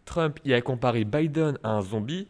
Trump 0.05 0.39
y 0.45 0.53
a 0.53 0.61
comparé 0.61 1.03
Biden 1.03 1.59
à 1.61 1.71
un 1.71 1.81
zombie, 1.81 2.29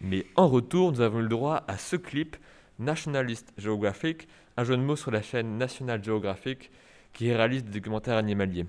mais 0.00 0.24
en 0.34 0.48
retour, 0.48 0.90
nous 0.90 1.02
avons 1.02 1.18
eu 1.18 1.24
le 1.24 1.28
droit 1.28 1.64
à 1.68 1.76
ce 1.76 1.96
clip, 1.96 2.34
Nationalist 2.78 3.52
Geographic, 3.58 4.26
un 4.56 4.64
jeu 4.64 4.74
de 4.74 4.80
mots 4.80 4.96
sur 4.96 5.10
la 5.10 5.20
chaîne 5.20 5.58
National 5.58 6.02
Geographic 6.02 6.70
qui 7.12 7.30
réalise 7.30 7.62
des 7.62 7.72
documentaires 7.72 8.16
animaliers. 8.16 8.64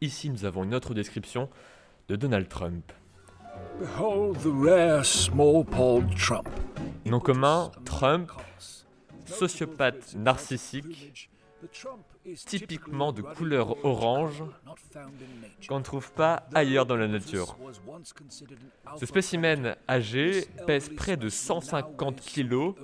Ici, 0.00 0.30
nous 0.30 0.46
avons 0.46 0.64
une 0.64 0.74
autre 0.74 0.94
description 0.94 1.50
de 2.08 2.16
Donald 2.16 2.48
Trump. 2.48 2.94
Behold 3.78 4.38
the 4.38 4.48
rare. 4.48 5.02
Nom 7.04 7.20
commun, 7.20 7.70
Trump, 7.84 8.32
sociopathe 9.26 10.14
narcissique, 10.14 11.30
typiquement 12.46 13.12
de 13.12 13.22
couleur 13.22 13.84
orange, 13.84 14.42
qu'on 15.68 15.78
ne 15.78 15.84
trouve 15.84 16.10
pas 16.12 16.44
ailleurs 16.54 16.86
dans 16.86 16.96
la 16.96 17.06
nature. 17.06 17.56
Ce 18.98 19.06
spécimen 19.06 19.76
âgé 19.88 20.46
pèse 20.66 20.88
près 20.94 21.16
de 21.16 21.28
150 21.28 22.20
kg 22.22 22.74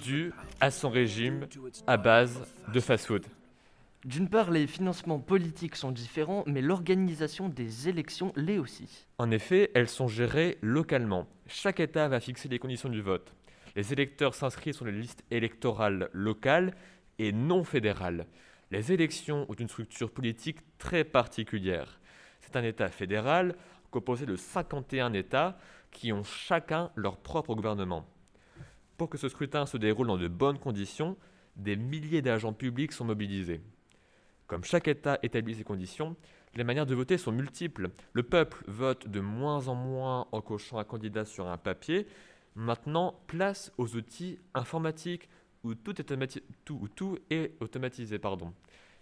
dû 0.00 0.32
à 0.60 0.70
son 0.70 0.88
régime 0.88 1.46
à 1.86 1.96
base 1.96 2.40
de 2.72 2.80
fast-food. 2.80 3.26
D'une 4.04 4.28
part, 4.28 4.50
les 4.50 4.66
financements 4.66 5.18
politiques 5.18 5.76
sont 5.76 5.90
différents, 5.90 6.44
mais 6.46 6.60
l'organisation 6.60 7.48
des 7.48 7.88
élections 7.88 8.34
l'est 8.36 8.58
aussi. 8.58 9.06
En 9.16 9.30
effet, 9.30 9.70
elles 9.74 9.88
sont 9.88 10.08
gérées 10.08 10.58
localement. 10.60 11.26
Chaque 11.46 11.80
État 11.80 12.06
va 12.08 12.20
fixer 12.20 12.50
les 12.50 12.58
conditions 12.58 12.90
du 12.90 13.00
vote. 13.00 13.34
Les 13.76 13.94
électeurs 13.94 14.34
s'inscrivent 14.34 14.74
sur 14.74 14.84
les 14.84 14.92
listes 14.92 15.24
électorales 15.30 16.10
locales 16.12 16.74
et 17.18 17.32
non 17.32 17.64
fédérales. 17.64 18.26
Les 18.70 18.92
élections 18.92 19.46
ont 19.48 19.54
une 19.54 19.70
structure 19.70 20.10
politique 20.10 20.58
très 20.76 21.04
particulière. 21.04 21.98
C'est 22.42 22.56
un 22.56 22.62
État 22.62 22.90
fédéral 22.90 23.56
composé 23.90 24.26
de 24.26 24.36
51 24.36 25.14
États 25.14 25.56
qui 25.90 26.12
ont 26.12 26.24
chacun 26.24 26.90
leur 26.94 27.16
propre 27.16 27.54
gouvernement. 27.54 28.06
Pour 28.98 29.08
que 29.08 29.16
ce 29.16 29.30
scrutin 29.30 29.64
se 29.64 29.78
déroule 29.78 30.08
dans 30.08 30.18
de 30.18 30.28
bonnes 30.28 30.58
conditions, 30.58 31.16
des 31.56 31.76
milliers 31.76 32.20
d'agents 32.20 32.52
publics 32.52 32.92
sont 32.92 33.06
mobilisés. 33.06 33.62
Comme 34.54 34.62
chaque 34.62 34.86
État 34.86 35.18
établit 35.24 35.56
ses 35.56 35.64
conditions, 35.64 36.14
les 36.54 36.62
manières 36.62 36.86
de 36.86 36.94
voter 36.94 37.18
sont 37.18 37.32
multiples. 37.32 37.90
Le 38.12 38.22
peuple 38.22 38.62
vote 38.68 39.08
de 39.08 39.18
moins 39.18 39.66
en 39.66 39.74
moins 39.74 40.28
en 40.30 40.40
cochant 40.40 40.78
un 40.78 40.84
candidat 40.84 41.24
sur 41.24 41.48
un 41.48 41.56
papier. 41.56 42.06
Maintenant, 42.54 43.18
place 43.26 43.72
aux 43.78 43.96
outils 43.96 44.38
informatiques 44.54 45.28
où 45.64 45.74
tout 45.74 45.96
est, 47.30 47.60
automatisé. 47.60 48.20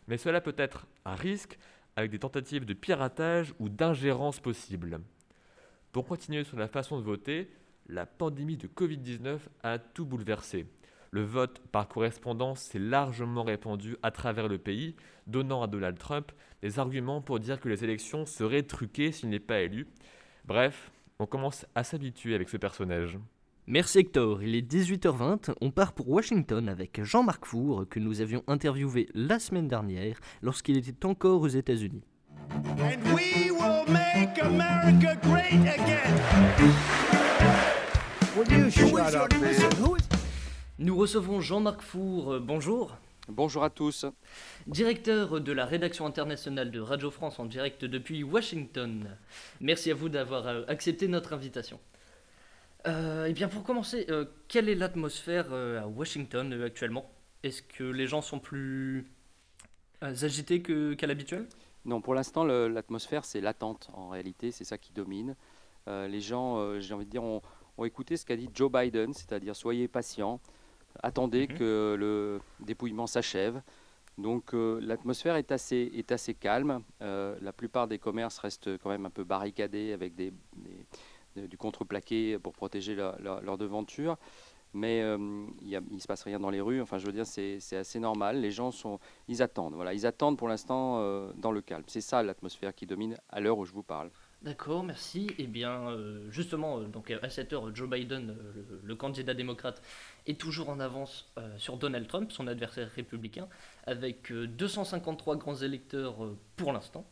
Mais 0.09 0.17
cela 0.17 0.41
peut 0.41 0.55
être 0.57 0.87
à 1.05 1.15
risque 1.17 1.59
avec 1.97 2.11
des 2.11 2.19
tentatives 2.19 2.65
de 2.65 2.73
piratage 2.73 3.53
ou 3.59 3.69
d'ingérence 3.69 4.41
possibles. 4.41 5.01
Pour 5.93 6.07
continuer 6.07 6.45
sur 6.45 6.59
la 6.59 6.69
façon 6.69 6.97
de 6.97 7.05
voter, 7.05 7.51
la 7.89 8.07
pandémie 8.07 8.57
de 8.57 8.69
Covid-19 8.69 9.41
a 9.63 9.79
tout 9.79 10.07
bouleversé. 10.07 10.65
Le 11.15 11.23
vote 11.23 11.61
par 11.71 11.89
correspondance 11.89 12.63
s'est 12.63 12.79
largement 12.79 13.43
répandu 13.43 13.99
à 14.03 14.11
travers 14.11 14.49
le 14.49 14.57
pays, 14.57 14.97
donnant 15.27 15.63
à 15.63 15.67
Donald 15.67 15.99
Trump 15.99 16.33
des 16.63 16.79
arguments 16.79 17.21
pour 17.21 17.39
dire 17.39 17.61
que 17.61 17.69
les 17.69 17.85
élections 17.85 18.25
seraient 18.25 18.63
truquées 18.63 19.13
s'il 19.13 19.29
n'est 19.29 19.39
pas 19.39 19.61
élu. 19.61 19.87
Bref, 20.47 20.91
on 21.19 21.27
commence 21.27 21.67
à 21.75 21.85
s'habituer 21.85 22.35
avec 22.35 22.49
ce 22.49 22.57
personnage. 22.57 23.19
Merci 23.67 23.99
Hector, 23.99 24.43
il 24.43 24.55
est 24.55 24.63
18h20, 24.63 25.55
on 25.61 25.71
part 25.71 25.93
pour 25.93 26.09
Washington 26.09 26.67
avec 26.67 27.05
Jean-Marc 27.05 27.45
Four 27.45 27.87
que 27.91 28.01
nous 28.01 28.23
avions 28.23 28.43
interviewé 28.47 29.07
la 29.13 29.39
semaine 29.39 29.69
dernière 29.69 30.19
lorsqu'il 30.41 30.79
était 30.79 31.05
encore 31.05 31.43
aux 31.43 31.49
États-Unis. 31.49 32.05
And 32.51 33.15
we 33.15 33.51
will 33.51 33.85
make 33.87 34.43
America 34.43 35.15
great 35.23 35.61
again. 35.61 36.17
Will 38.35 38.51
you 38.51 38.71
shut 38.71 39.15
up, 39.15 39.31
man? 39.39 40.22
Nous 40.83 40.97
recevons 40.97 41.41
Jean-Marc 41.41 41.81
Four, 41.81 42.33
euh, 42.33 42.41
bonjour. 42.41 42.97
Bonjour 43.29 43.63
à 43.63 43.71
tous. 43.71 44.05
Directeur 44.67 45.41
de 45.41 45.53
la 45.53 45.65
rédaction 45.65 46.07
internationale 46.07 46.73
de 46.73 46.81
Radio 46.81 47.13
France 47.13 47.39
en 47.39 47.45
direct 47.45 47.85
depuis 47.85 48.25
Washington. 48.25 49.17
Merci 49.61 49.93
à 49.93 49.95
vous 49.95 50.09
d'avoir 50.09 50.49
euh, 50.49 50.65
accepté 50.67 51.07
notre 51.07 51.35
invitation. 51.35 51.79
Euh, 52.89 53.27
et 53.27 53.33
bien 53.33 53.47
pour 53.47 53.63
commencer, 53.63 54.07
euh, 54.11 54.25
quelle 54.49 54.69
est 54.69 54.75
l'atmosphère 54.75 55.51
euh, 55.53 55.81
à 55.81 55.87
Washington 55.87 56.61
actuellement? 56.65 57.09
Est-ce 57.45 57.63
que 57.63 57.85
les 57.85 58.09
gens 58.09 58.21
sont 58.21 58.41
plus 58.41 59.07
agités 60.01 60.63
qu'à 60.63 61.07
l'habituel? 61.07 61.47
Non, 61.85 62.01
pour 62.01 62.17
l'instant, 62.17 62.43
l'atmosphère, 62.43 63.25
c'est 63.25 63.41
l'attente. 63.41 63.89
En 63.93 64.09
réalité, 64.09 64.51
c'est 64.51 64.65
ça 64.65 64.79
qui 64.79 64.93
domine. 64.93 65.37
Les 65.87 66.21
gens, 66.21 66.81
j'ai 66.81 66.93
envie 66.93 67.07
de 67.07 67.11
dire, 67.11 67.23
ont, 67.23 67.41
ont 67.79 67.85
écouté 67.85 68.17
ce 68.17 68.27
qu'a 68.27 68.37
dit 68.37 68.51
Joe 68.53 68.71
Biden, 68.71 69.13
c'est-à-dire 69.13 69.55
soyez 69.55 69.87
patients, 69.87 70.41
attendez 71.03 71.47
Mhm. 71.49 71.59
que 71.59 71.97
le 71.99 72.41
dépouillement 72.61 73.07
s'achève. 73.07 73.63
Donc 74.19 74.53
euh, 74.55 74.79
l'atmosphère 74.83 75.37
est 75.37 75.53
assez, 75.53 75.91
est 75.95 76.13
assez 76.13 76.35
calme. 76.35 76.83
Euh, 77.01 77.37
la 77.41 77.53
plupart 77.53 77.89
des 77.89 77.99
commerces 77.99 78.39
restent 78.39 78.77
quand 78.79 78.91
même 78.91 79.07
un 79.07 79.11
peu 79.11 79.25
barricadés 79.25 79.93
avec 79.93 80.15
des, 80.15 80.33
des- 80.57 80.87
de- 81.43 81.47
du 81.47 81.57
contreplaqué 81.57 82.39
pour 82.39 82.53
protéger 82.53 82.95
leur, 82.95 83.19
leur- 83.23 83.41
leur 83.41 83.57
devanture. 83.57 84.17
Mais 84.75 85.03
euh, 85.03 85.19
il 85.63 85.79
ne 85.91 85.99
se 85.99 86.07
passe 86.07 86.23
rien 86.23 86.39
dans 86.41 86.49
les 86.51 86.61
rues. 86.63 86.81
Enfin, 86.81 86.97
je 86.99 87.05
veux 87.07 87.13
dire, 87.13 87.27
c'est 87.27 87.59
assez 87.77 87.99
normal. 87.99 88.41
Les 88.41 88.51
gens 88.51 88.71
sont, 88.71 88.99
ils 89.29 89.43
attendent. 89.43 89.75
Voilà, 89.75 89.93
ils 89.93 90.07
attendent 90.07 90.39
pour 90.39 90.49
l'instant 90.49 90.97
dans 91.37 91.53
le 91.53 91.61
calme. 91.61 91.85
C'est 91.89 92.01
ça 92.01 92.23
l'atmosphère 92.23 92.75
qui 92.75 92.87
domine 92.87 93.19
à 93.29 93.41
l'heure 93.41 93.59
où 93.59 93.67
je 93.67 93.73
vous 93.73 93.83
parle. 93.83 94.11
D'accord, 94.43 94.83
merci. 94.83 95.29
Eh 95.39 95.47
bien, 95.47 95.89
euh, 95.91 96.29
justement, 96.33 96.81
euh, 96.81 96.87
donc 96.87 97.13
à 97.13 97.31
cette 97.31 97.53
heure, 97.53 97.73
Joe 97.75 97.89
Biden, 97.89 98.31
euh, 98.31 98.53
le, 98.57 98.81
le 98.83 98.95
candidat 98.97 99.35
démocrate, 99.35 99.81
est 100.27 100.39
toujours 100.39 100.69
en 100.69 100.81
avance 100.81 101.33
sur 101.59 101.77
Donald 101.77 102.09
Trump, 102.09 102.33
son 102.33 102.49
adversaire 102.49 102.91
républicain, 102.91 103.49
avec 103.87 104.33
euh, 104.33 104.49
253 104.49 105.37
grands 105.37 105.57
électeurs 105.57 106.17
pour 106.57 106.73
l'instant. 106.73 107.07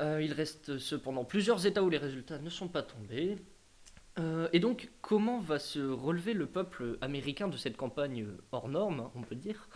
Il 0.00 0.32
reste 0.32 0.78
cependant 0.78 1.24
plusieurs 1.24 1.66
États 1.66 1.82
où 1.82 1.88
les 1.88 1.98
résultats 1.98 2.38
ne 2.38 2.50
sont 2.50 2.66
pas 2.66 2.82
tombés. 2.82 3.36
Et 4.52 4.58
donc, 4.58 4.90
comment 5.02 5.38
va 5.38 5.60
se 5.60 5.78
relever 5.78 6.34
le 6.34 6.46
peuple 6.46 6.98
américain 7.00 7.46
de 7.46 7.56
cette 7.56 7.76
campagne 7.76 8.26
hors 8.50 8.68
norme, 8.68 9.00
hein, 9.00 9.12
on 9.14 9.22
peut 9.22 9.36
dire, 9.36 9.68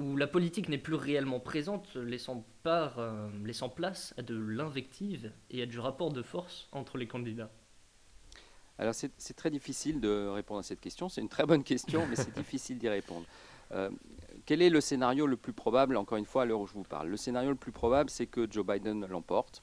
où 0.00 0.16
la 0.16 0.26
politique 0.26 0.68
n'est 0.68 0.78
plus 0.78 0.94
réellement 0.94 1.40
présente, 1.40 1.94
laissant, 1.94 2.44
part, 2.62 2.98
euh, 2.98 3.28
laissant 3.44 3.68
place 3.68 4.14
à 4.16 4.22
de 4.22 4.36
l'invective 4.38 5.32
et 5.50 5.62
à 5.62 5.66
du 5.66 5.78
rapport 5.78 6.12
de 6.12 6.22
force 6.22 6.68
entre 6.72 6.96
les 6.98 7.06
candidats 7.06 7.50
Alors 8.78 8.94
c'est 8.94 9.34
très 9.34 9.50
difficile 9.50 10.00
de 10.00 10.28
répondre 10.28 10.60
à 10.60 10.62
cette 10.62 10.80
question. 10.80 11.08
C'est 11.08 11.20
une 11.20 11.28
très 11.28 11.44
bonne 11.46 11.64
question, 11.64 12.06
mais 12.08 12.16
c'est 12.16 12.34
difficile 12.34 12.78
d'y 12.78 12.88
répondre. 12.88 13.26
Euh, 13.72 13.90
quel 14.46 14.62
est 14.62 14.70
le 14.70 14.80
scénario 14.80 15.26
le 15.26 15.36
plus 15.36 15.52
probable, 15.52 15.96
encore 15.96 16.18
une 16.18 16.24
fois, 16.24 16.42
à 16.42 16.44
l'heure 16.46 16.60
où 16.60 16.66
je 16.66 16.72
vous 16.72 16.82
parle? 16.82 17.08
Le 17.08 17.16
scénario 17.16 17.50
le 17.50 17.56
plus 17.56 17.72
probable, 17.72 18.10
c'est 18.10 18.26
que 18.26 18.50
Joe 18.50 18.66
Biden 18.66 19.06
l'emporte, 19.06 19.62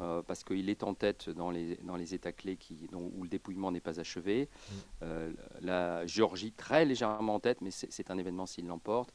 euh, 0.00 0.20
parce 0.22 0.44
qu'il 0.44 0.68
est 0.68 0.82
en 0.82 0.94
tête 0.94 1.30
dans 1.30 1.50
les, 1.50 1.76
dans 1.84 1.96
les 1.96 2.12
États 2.12 2.32
clés 2.32 2.56
qui, 2.56 2.88
dont- 2.92 3.10
où 3.16 3.22
le 3.22 3.28
dépouillement 3.28 3.70
n'est 3.70 3.80
pas 3.80 3.98
achevé. 4.00 4.48
Euh, 5.02 5.32
la 5.60 6.04
Géorgie, 6.06 6.52
très 6.52 6.84
légèrement 6.84 7.36
en 7.36 7.40
tête, 7.40 7.60
mais 7.62 7.70
c'est 7.70 8.10
un 8.10 8.18
événement 8.18 8.46
s'il 8.46 8.66
l'emporte. 8.66 9.14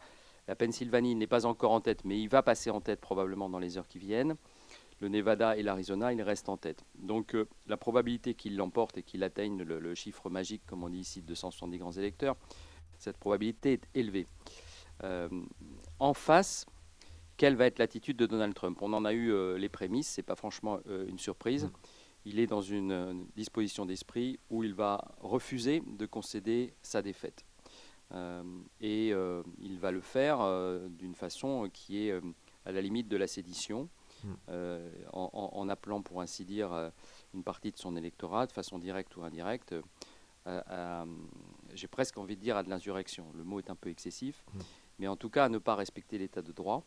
La 0.51 0.55
Pennsylvanie 0.55 1.15
n'est 1.15 1.27
pas 1.27 1.45
encore 1.45 1.71
en 1.71 1.79
tête, 1.79 2.03
mais 2.03 2.19
il 2.19 2.27
va 2.27 2.43
passer 2.43 2.69
en 2.71 2.81
tête 2.81 2.99
probablement 2.99 3.49
dans 3.49 3.57
les 3.57 3.77
heures 3.77 3.87
qui 3.87 3.99
viennent. 3.99 4.35
Le 4.99 5.07
Nevada 5.07 5.55
et 5.55 5.63
l'Arizona, 5.63 6.11
il 6.11 6.21
reste 6.21 6.49
en 6.49 6.57
tête. 6.57 6.83
Donc 6.99 7.35
euh, 7.35 7.47
la 7.67 7.77
probabilité 7.77 8.33
qu'il 8.33 8.57
l'emporte 8.57 8.97
et 8.97 9.01
qu'il 9.01 9.23
atteigne 9.23 9.63
le, 9.63 9.79
le 9.79 9.95
chiffre 9.95 10.29
magique, 10.29 10.61
comme 10.65 10.83
on 10.83 10.89
dit 10.89 10.99
ici, 10.99 11.21
de 11.21 11.27
270 11.27 11.77
grands 11.77 11.93
électeurs, 11.93 12.35
cette 12.99 13.15
probabilité 13.15 13.71
est 13.71 13.87
élevée. 13.93 14.27
Euh, 15.05 15.29
en 15.99 16.13
face, 16.13 16.65
quelle 17.37 17.55
va 17.55 17.65
être 17.65 17.79
l'attitude 17.79 18.17
de 18.17 18.25
Donald 18.25 18.53
Trump? 18.53 18.77
On 18.81 18.91
en 18.91 19.05
a 19.05 19.13
eu 19.13 19.31
euh, 19.31 19.57
les 19.57 19.69
prémices, 19.69 20.09
c'est 20.09 20.21
pas 20.21 20.35
franchement 20.35 20.79
une 21.07 21.17
surprise. 21.17 21.69
Il 22.25 22.39
est 22.41 22.47
dans 22.47 22.61
une 22.61 23.25
disposition 23.37 23.85
d'esprit 23.85 24.37
où 24.49 24.65
il 24.65 24.73
va 24.73 25.15
refuser 25.21 25.81
de 25.87 26.05
concéder 26.05 26.73
sa 26.81 27.01
défaite. 27.01 27.45
Euh, 28.13 28.43
et 28.81 29.13
euh, 29.13 29.43
il 29.59 29.79
va 29.79 29.91
le 29.91 30.01
faire 30.01 30.41
euh, 30.41 30.87
d'une 30.89 31.15
façon 31.15 31.69
qui 31.71 32.07
est 32.07 32.13
à 32.65 32.71
la 32.71 32.81
limite 32.81 33.07
de 33.07 33.17
la 33.17 33.27
sédition, 33.27 33.89
Mm. 34.23 34.33
euh, 34.49 34.91
en, 35.13 35.67
appelant 35.67 36.03
pour 36.03 36.21
ainsi 36.21 36.45
dire 36.45 36.91
une 37.33 37.43
partie 37.43 37.71
de 37.71 37.77
son 37.77 37.95
électorat, 37.95 38.45
de 38.45 38.51
façon 38.51 38.77
directe 38.77 39.15
ou 39.15 39.23
indirecte, 39.23 39.73
j'ai 41.73 41.87
presque 41.87 42.19
envie 42.19 42.35
de 42.35 42.41
dire 42.41 42.55
à 42.55 42.61
de 42.61 42.69
l'insurrection. 42.69 43.25
Le 43.35 43.43
mot 43.43 43.57
est 43.57 43.71
un 43.71 43.75
peu 43.75 43.89
excessif, 43.89 44.43
mmh. 44.53 44.59
mais 44.99 45.07
en 45.07 45.15
tout 45.15 45.31
cas 45.31 45.45
à 45.45 45.49
ne 45.49 45.57
pas 45.57 45.73
respecter 45.73 46.19
l'état 46.19 46.43
de 46.43 46.51
droit. 46.51 46.83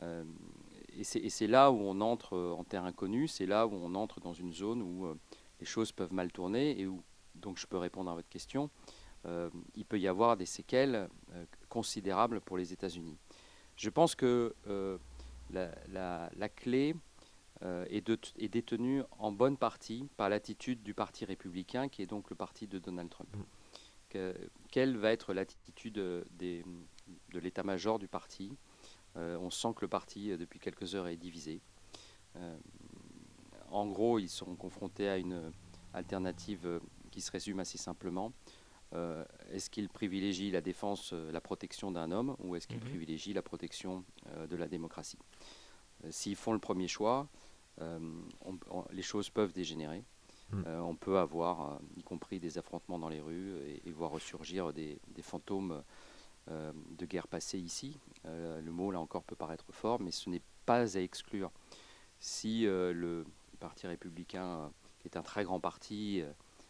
et 0.00 1.02
c'est 1.02 1.48
là 1.48 1.72
où 1.72 1.80
on 1.80 2.00
entre 2.00 2.38
en 2.38 2.62
terre 2.62 2.84
inconnue, 2.84 3.26
c'est 3.26 3.46
là 3.46 3.66
où 3.66 3.74
on 3.74 3.96
entre 3.96 4.20
dans 4.20 4.34
une 4.34 4.52
zone 4.52 4.82
où 4.82 5.12
les 5.58 5.66
choses 5.66 5.90
peuvent 5.90 6.12
mal 6.12 6.30
tourner 6.30 6.80
et 6.80 6.86
où, 6.86 7.02
donc 7.34 7.58
je 7.58 7.66
peux 7.66 7.78
répondre 7.78 8.08
à 8.08 8.14
votre 8.14 8.28
question, 8.28 8.70
il 9.24 9.84
peut 9.84 10.00
y 10.00 10.08
avoir 10.08 10.36
des 10.36 10.46
séquelles 10.46 11.08
considérables 11.68 12.40
pour 12.40 12.56
les 12.56 12.72
États-Unis. 12.72 13.16
Je 13.76 13.90
pense 13.90 14.14
que 14.14 14.54
la, 15.52 16.48
clé 16.48 16.94
euh, 17.62 17.86
est, 17.90 18.48
détenue 18.48 19.02
en 19.18 19.30
bonne 19.30 19.56
partie 19.56 20.08
par 20.16 20.28
l'attitude 20.28 20.82
du 20.82 20.94
Parti 20.94 21.24
républicain, 21.24 21.88
qui 21.88 22.02
est 22.02 22.06
donc 22.06 22.30
le 22.30 22.36
parti 22.36 22.66
de 22.66 22.78
Donald 22.78 23.08
Trump. 23.08 23.28
Mm. 23.36 24.32
quelle 24.70 24.96
va 24.96 25.12
être 25.12 25.32
l'attitude 25.32 25.98
euh, 25.98 26.24
de 26.40 27.38
l'état-major 27.38 27.98
du 27.98 28.08
parti? 28.08 28.56
Euh, 29.16 29.36
On 29.40 29.50
sent 29.50 29.74
que 29.76 29.82
le 29.82 29.88
parti, 29.88 30.36
depuis 30.36 30.58
quelques 30.58 30.94
heures, 30.94 31.08
est 31.08 31.16
divisé. 31.16 31.60
en 33.70 33.86
gros, 33.86 34.18
ils 34.18 34.28
sont 34.28 34.56
confrontés 34.56 35.08
à 35.08 35.18
une 35.18 35.52
alternative 35.94 36.80
qui 37.10 37.20
se 37.20 37.30
résume 37.30 37.60
assez 37.60 37.78
simplement. 37.78 38.32
Est-ce 39.50 39.70
qu'ils 39.70 39.88
privilégient 39.88 40.50
la 40.50 40.60
défense, 40.60 41.12
la 41.12 41.40
protection 41.40 41.90
d'un 41.90 42.10
homme, 42.10 42.36
ou 42.40 42.56
est-ce 42.56 42.66
qu'ils 42.66 42.78
mm-hmm. 42.78 42.80
privilégient 42.80 43.34
la 43.34 43.42
protection 43.42 44.04
de 44.48 44.56
la 44.56 44.68
démocratie? 44.68 45.18
S'ils 46.10 46.36
font 46.36 46.52
le 46.52 46.58
premier 46.58 46.88
choix, 46.88 47.28
euh, 47.80 47.98
les 48.92 49.02
choses 49.02 49.30
peuvent 49.30 49.52
dégénérer. 49.52 50.04
Euh, 50.66 50.80
on 50.80 50.94
peut 50.94 51.18
avoir, 51.18 51.62
euh, 51.62 51.78
y 51.96 52.02
compris 52.02 52.38
des 52.38 52.58
affrontements 52.58 52.98
dans 52.98 53.08
les 53.08 53.22
rues, 53.22 53.54
et, 53.86 53.90
voir 53.90 54.10
ressurgir 54.10 54.72
des, 54.72 54.98
fantômes 55.22 55.82
de 56.48 57.06
guerre 57.06 57.28
passée 57.28 57.58
ici. 57.58 57.98
le 58.24 58.70
mot, 58.70 58.90
là 58.90 59.00
encore, 59.00 59.22
peut 59.22 59.36
paraître 59.36 59.72
fort, 59.72 60.00
mais 60.00 60.10
ce 60.10 60.28
n'est 60.28 60.42
pas 60.66 60.96
à 60.96 61.00
exclure. 61.00 61.50
Si 62.20 62.62
le 62.64 63.24
Parti 63.60 63.86
républicain, 63.86 64.70
qui 64.98 65.08
est 65.08 65.16
un 65.16 65.22
très 65.22 65.44
grand 65.44 65.60
parti, 65.60 66.22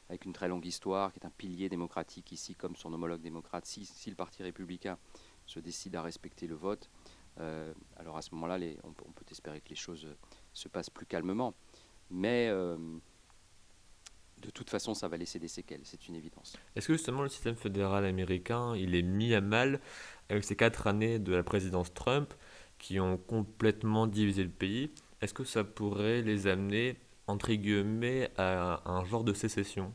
avec 0.09 0.25
une 0.25 0.33
très 0.33 0.49
longue 0.49 0.67
histoire, 0.67 1.12
qui 1.12 1.21
est 1.21 1.27
un 1.27 1.33
pilier 1.37 1.69
démocratique 1.69 2.33
ici, 2.33 2.55
comme 2.55 2.77
son 2.77 2.93
homologue 2.93 3.23
démocrate, 3.23 3.67
si, 3.67 3.88
le 4.09 4.15
Parti 4.15 4.43
républicain 4.43 4.99
se 5.47 5.59
décide 5.61 5.97
à 5.97 6.03
respecter 6.03 6.47
le 6.47 6.55
vote, 6.55 6.91
alors 7.97 8.17
à 8.17 8.23
ce 8.23 8.35
moment-là, 8.35 8.59
on, 8.85 8.93
peut 8.93 9.25
espérer 9.31 9.61
que 9.61 9.71
les 9.71 9.77
choses 9.77 10.07
se 10.53 10.69
passe 10.69 10.91
plus 10.91 11.07
calmement. 11.07 11.55
Mais 12.11 12.49
euh, 12.51 12.77
de 14.43 14.51
toute 14.51 14.69
façon, 14.69 14.95
ça 14.95 15.09
va 15.09 15.17
laisser 15.17 15.38
des 15.38 15.49
séquelles, 15.49 15.81
c'est 15.85 16.09
une 16.09 16.15
évidence. 16.15 16.57
Est-ce 16.77 16.88
que 16.88 16.93
justement 16.93 17.23
le 17.23 17.29
système 17.29 17.57
fédéral 17.57 18.05
américain, 18.05 18.77
il 18.77 18.95
est 18.95 19.03
mis 19.03 19.35
à 19.35 19.41
mal 19.41 19.81
avec 20.29 20.45
ces 20.45 20.57
quatre 20.57 20.87
années 20.87 21.19
de 21.19 21.35
la 21.35 21.43
présidence 21.43 21.93
Trump 21.95 22.35
qui 22.79 23.01
ont 23.01 23.17
complètement 23.17 24.07
divisé 24.07 24.43
le 24.43 24.51
pays? 24.51 24.91
Est-ce 25.23 25.33
que 25.33 25.45
ça 25.45 25.65
pourrait 25.65 26.23
les 26.23 26.49
amener, 26.49 26.97
entre 27.27 27.53
guillemets, 27.53 28.31
à 28.37 28.83
un 28.91 29.05
genre 29.05 29.25
de 29.25 29.33
sécession 29.33 29.95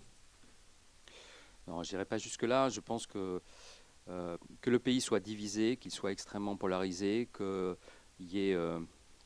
Non, 1.67 1.83
je 1.83 1.91
n'irai 1.91 2.05
pas 2.05 2.17
jusque-là. 2.17 2.69
Je 2.69 2.79
pense 2.79 3.05
que, 3.05 3.41
euh, 4.09 4.37
que 4.61 4.69
le 4.69 4.79
pays 4.79 5.01
soit 5.01 5.19
divisé, 5.19 5.77
qu'il 5.77 5.91
soit 5.91 6.11
extrêmement 6.11 6.55
polarisé, 6.55 7.29
qu'il 7.35 7.77
y 8.19 8.49
ait... 8.49 8.53
Euh, 8.53 8.79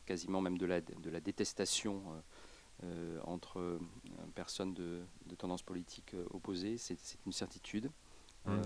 quasiment 0.08 0.42
même 0.42 0.58
de 0.58 0.66
la, 0.66 0.82
de 0.82 1.10
la 1.10 1.22
détestation 1.22 2.02
euh, 2.84 3.20
entre 3.24 3.80
personnes 4.36 4.74
de, 4.74 5.00
de 5.28 5.36
tendance 5.36 5.62
politique 5.62 6.16
opposées, 6.32 6.78
c'est 6.78 6.98
une 7.26 7.32
certitude. 7.32 7.90
Mmh, 8.46 8.62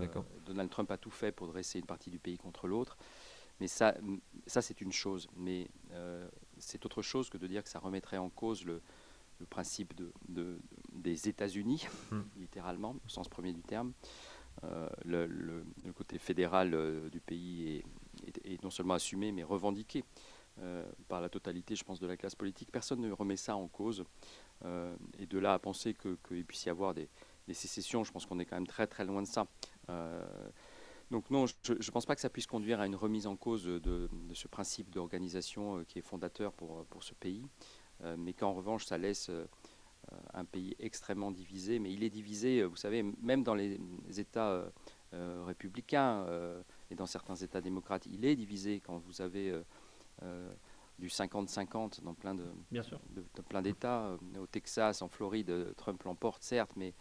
Donald 0.45 0.71
Trump 0.71 0.89
a 0.89 0.97
tout 0.97 1.11
fait 1.11 1.31
pour 1.31 1.45
dresser 1.47 1.77
une 1.77 1.85
partie 1.85 2.09
du 2.09 2.17
pays 2.17 2.37
contre 2.37 2.67
l'autre. 2.67 2.97
Mais 3.59 3.67
ça, 3.67 3.93
ça 4.47 4.63
c'est 4.63 4.81
une 4.81 4.93
chose. 4.93 5.27
Mais 5.35 5.67
c'est 6.57 6.83
autre 6.85 7.03
chose 7.03 7.29
que 7.29 7.37
de 7.37 7.45
dire 7.45 7.63
que 7.63 7.69
ça 7.69 7.79
remettrait 7.79 8.17
en 8.17 8.29
cause 8.29 8.65
le, 8.65 8.81
le 9.39 9.45
principe 9.45 9.95
de, 9.95 10.11
de, 10.29 10.59
des 10.93 11.27
États-Unis, 11.27 11.87
mmh. 12.11 12.19
littéralement, 12.37 12.95
au 13.05 13.09
sens 13.09 13.27
premier 13.27 13.53
du 13.53 13.61
terme. 13.61 13.93
le, 15.03 15.25
le, 15.27 15.93
côté 15.93 16.17
fédéral 16.17 17.09
du 17.11 17.19
pays 17.19 17.83
est, 18.25 18.45
est, 18.45 18.63
non 18.63 18.69
seulement 18.69 18.95
assumé, 18.95 19.31
mais 19.31 19.43
revendiqué. 19.43 20.03
Euh, 20.61 20.85
par 21.09 21.19
la 21.19 21.27
totalité, 21.27 21.75
je 21.75 21.83
pense, 21.83 21.99
de 21.99 22.07
la 22.07 22.15
classe 22.15 22.35
politique. 22.35 22.71
Personne 22.71 23.01
ne 23.01 23.11
remet 23.11 23.35
ça 23.35 23.57
en 23.57 23.67
cause. 23.67 24.05
Euh, 24.63 24.95
et 25.19 25.25
de 25.25 25.37
là 25.37 25.53
à 25.53 25.59
penser 25.59 25.93
qu'il 25.93 26.45
puisse 26.45 26.65
y 26.65 26.69
avoir 26.69 26.93
des, 26.93 27.09
sécessions, 27.51 28.05
je 28.05 28.11
pense 28.13 28.25
qu'on 28.25 28.39
est 28.39 28.45
quand 28.45 28.55
même 28.55 28.67
très 28.67 28.87
très 28.87 29.03
loin 29.03 29.21
de 29.21 29.27
ça. 29.27 29.47
Euh, 29.89 30.25
donc 31.11 31.29
non, 31.29 31.45
je 31.45 31.73
ne 31.73 31.91
pense 31.91 32.05
pas 32.05 32.15
que 32.15 32.21
ça 32.21 32.29
puisse 32.29 32.47
conduire 32.47 32.79
à 32.79 32.87
une 32.87 32.95
remise 32.95 33.27
en 33.27 33.35
cause 33.35 33.65
de, 33.65 34.09
ce 34.33 34.47
principe 34.47 34.89
d'organisation 34.91 35.83
qui 35.83 35.99
est 35.99 36.01
fondateur 36.01 36.53
pour, 36.53 36.85
pour 36.85 37.03
ce 37.03 37.13
pays, 37.13 37.45
mais 38.17 38.33
qu'en 38.33 38.53
revanche, 38.53 38.85
ça 38.85 38.97
laisse 38.97 39.31
un 40.33 40.45
pays 40.45 40.75
extrêmement 40.79 41.31
divisé. 41.31 41.79
Mais 41.79 41.91
il 41.91 42.03
est 42.03 42.09
divisé, 42.09 42.63
vous 42.63 42.75
savez, 42.75 43.03
même 43.21 43.43
dans 43.43 43.55
les 43.55 43.79
États 44.17 44.65
républicains 45.11 46.25
et 46.91 46.95
dans 46.95 47.05
certains 47.05 47.35
États 47.35 47.61
démocrates, 47.61 48.05
il 48.05 48.25
est 48.25 48.35
divisé 48.35 48.79
quand 48.79 48.97
vous 48.97 49.21
avez 49.21 49.61
euh, 50.23 50.53
du 50.97 51.09
50-50 51.09 52.01
dans 52.03 52.13
plein 52.13 52.33
de, 52.33 52.45
plein 53.49 53.61
d'États. 53.61 54.05
Euh, 54.05 54.17
au 54.39 54.47
Texas, 54.47 55.01
en 55.01 55.09
Floride, 55.09 55.49
euh, 55.49 55.73
Trump 55.73 56.01
l'emporte 56.03 56.41
certes, 56.41 56.71
mais 56.77 56.93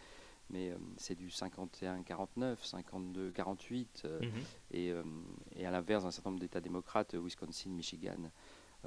mais 0.51 0.75
c'est 0.97 1.15
du 1.15 1.29
51-49, 1.29 2.57
52-48, 2.61 4.05
et, 4.69 4.93
et, 5.55 5.65
à 5.65 5.71
l'inverse, 5.71 6.03
dans 6.03 6.09
un 6.09 6.11
certain 6.11 6.29
nombre 6.29 6.39
d'États 6.39 6.61
démocrates, 6.61 7.15
Wisconsin, 7.15 7.71
Michigan, 7.71 8.29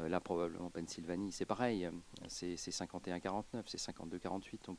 là 0.07 0.21
probablement 0.21 0.71
Pennsylvanie, 0.71 1.33
c'est 1.33 1.45
pareil, 1.45 1.89
c'est 2.29 2.55
51-49, 2.55 3.43
c'est 3.67 3.79
52-48. 3.79 4.67
Donc 4.67 4.79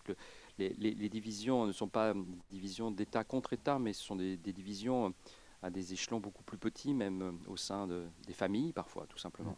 les, 0.58 0.70
les, 0.78 1.10
divisions 1.10 1.66
ne 1.66 1.72
sont 1.72 1.88
pas 1.88 2.14
des 2.14 2.24
divisions 2.52 2.92
d'État 2.92 3.24
contre 3.24 3.54
État, 3.54 3.80
mais 3.80 3.94
ce 3.94 4.04
sont 4.04 4.16
des, 4.16 4.38
des 4.38 4.54
divisions 4.54 5.14
à 5.62 5.70
des 5.70 5.94
échelons 5.94 6.20
beaucoup 6.20 6.44
plus 6.44 6.58
petits, 6.58 6.94
même 6.94 7.22
euh, 7.22 7.52
au 7.52 7.58
sein 7.58 7.88
de, 7.88 8.06
des 8.26 8.34
familles 8.34 8.74
parfois, 8.74 9.06
tout 9.08 9.18
simplement. 9.18 9.58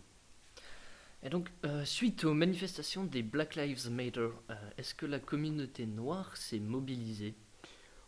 Et 1.24 1.30
donc, 1.30 1.50
euh, 1.66 1.86
suite 1.86 2.24
aux 2.24 2.34
manifestations 2.34 3.04
des 3.04 3.22
Black 3.22 3.56
Lives 3.56 3.92
Matter, 3.92 4.30
euh, 4.50 4.70
est-ce 4.78 4.96
que 4.96 5.06
la 5.06 5.20
communauté 5.20 5.86
noire 5.86 6.36
s'est 6.36 6.60
mobilisée? 6.60 7.36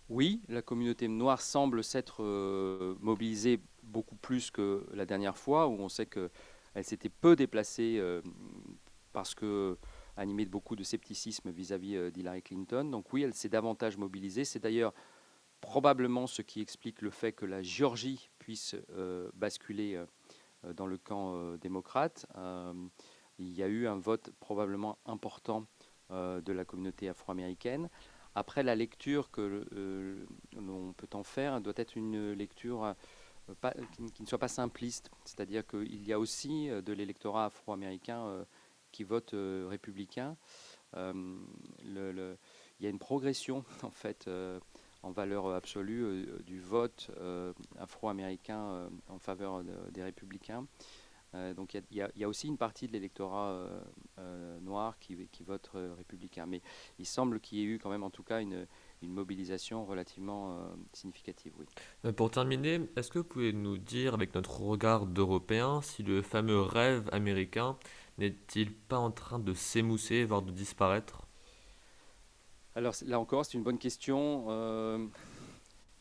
Oui, 0.10 0.42
la 0.50 0.62
communauté 0.62 1.08
noire 1.08 1.42
semble 1.42 1.84
s'être 1.84 2.24
mobilisée 3.00 3.62
beaucoup 3.84 4.18
plus 4.18 4.52
que 4.52 4.86
la 4.94 5.06
dernière 5.06 5.38
fois, 5.38 5.68
où 5.68 5.80
on 5.80 5.88
sait 5.88 6.06
qu'elle 6.74 6.84
s'était 6.84 7.10
peu 7.10 7.36
déplacée 7.36 8.02
parce 9.12 9.36
que 9.36 9.78
animée 10.18 10.46
de 10.46 10.52
beaucoup 10.52 10.76
de 10.76 10.84
scepticisme 10.84 11.50
vis-à-vis 11.52 12.12
d'Hillary 12.12 12.42
Clinton. 12.42 12.84
Donc 12.86 13.14
oui, 13.14 13.24
elle 13.24 13.34
s'est 13.34 13.50
davantage 13.50 13.98
mobilisée. 13.98 14.46
C'est 14.46 14.60
d'ailleurs 14.60 14.94
probablement 15.64 16.28
ce 16.28 16.42
qui 16.42 16.60
explique 16.60 17.02
le 17.02 17.10
fait 17.10 17.32
que 17.32 17.46
la 17.46 17.62
Géorgie 17.62 18.30
puisse 18.38 18.76
euh, 18.92 19.30
basculer 19.34 19.96
euh, 19.96 20.74
dans 20.74 20.86
le 20.86 20.98
camp 20.98 21.36
euh, 21.36 21.58
démocrate. 21.58 22.26
il 23.40 23.54
y 23.54 23.64
a 23.64 23.68
eu 23.68 23.88
un 23.88 23.98
vote 23.98 24.32
probablement 24.40 24.98
important 25.06 25.66
de 26.10 26.54
la 26.54 26.64
communauté 26.64 27.10
afro-américaine. 27.10 27.90
Après, 28.36 28.62
la 28.62 28.76
lecture 28.76 29.32
que 29.32 29.66
l'on 30.56 30.94
peut 30.94 31.10
en 31.14 31.24
faire 31.24 31.60
doit 31.60 31.74
être 31.78 31.96
une 31.96 32.34
lecture 32.34 32.94
qui, 34.14 34.22
ne 34.22 34.28
soit 34.28 34.38
pas 34.38 34.48
simpliste. 34.48 35.10
C'est-à-dire 35.26 35.66
qu'il 35.66 36.08
y 36.08 36.14
a 36.14 36.20
aussi 36.20 36.68
de 36.70 36.94
l'électorat 36.94 37.46
afro-américain 37.46 38.46
qui 38.92 39.04
vote 39.04 39.32
républicain. 39.34 40.38
Il 40.96 42.38
y 42.80 42.86
a 42.86 42.90
une 42.90 43.00
progression 43.00 43.64
en 43.84 43.92
fait 43.92 44.30
en 45.04 45.12
valeur 45.12 45.54
absolue 45.54 46.04
euh, 46.04 46.40
du 46.46 46.60
vote 46.60 47.12
euh, 47.18 47.54
afro-américain 47.78 48.60
euh, 48.60 48.90
en 49.10 49.20
faveur 49.20 49.64
des 49.92 50.02
républicains. 50.02 50.66
donc 51.56 51.74
il 51.74 51.98
y, 51.98 52.24
a 52.24 52.28
aussi 52.28 52.48
une 52.48 52.58
partie 52.58 52.88
de 52.88 52.94
l'électorat 52.94 53.68
noir 54.62 55.00
qui, 55.00 55.44
vote 55.44 55.72
républicain. 55.74 56.46
Mais 56.46 56.62
il 57.00 57.08
semble 57.08 57.40
qu'il 57.40 57.58
y 57.58 57.62
ait 57.62 57.66
eu 57.66 57.80
quand 57.80 57.90
même 57.90 58.04
en 58.04 58.12
tout 58.12 58.24
cas 58.24 58.40
une, 58.40 58.68
mobilisation 59.08 59.86
relativement 59.86 60.58
significative. 60.94 61.54
Oui. 61.60 62.12
Pour 62.14 62.32
terminer, 62.32 62.82
est-ce 62.96 63.10
que 63.12 63.20
vous 63.20 63.26
pouvez 63.26 63.54
nous 63.54 63.78
dire, 63.78 64.14
avec 64.14 64.34
notre 64.36 64.62
regard 64.62 65.06
d'Européens, 65.06 65.82
si 65.82 66.04
le 66.04 66.22
fameux 66.22 66.62
rêve 66.62 67.10
américain 67.12 67.78
n'est-il 68.18 68.74
pas 68.74 68.98
en 68.98 69.12
train 69.12 69.40
de 69.40 69.54
s'émousser, 69.54 70.24
voire 70.26 70.42
de 70.42 70.52
disparaître? 70.52 71.28
Alors 72.76 72.96
là 73.06 73.20
encore, 73.20 73.46
c'est 73.46 73.54
une 73.54 73.64
bonne 73.64 73.78
question. 73.78 74.46
Euh, 74.50 75.06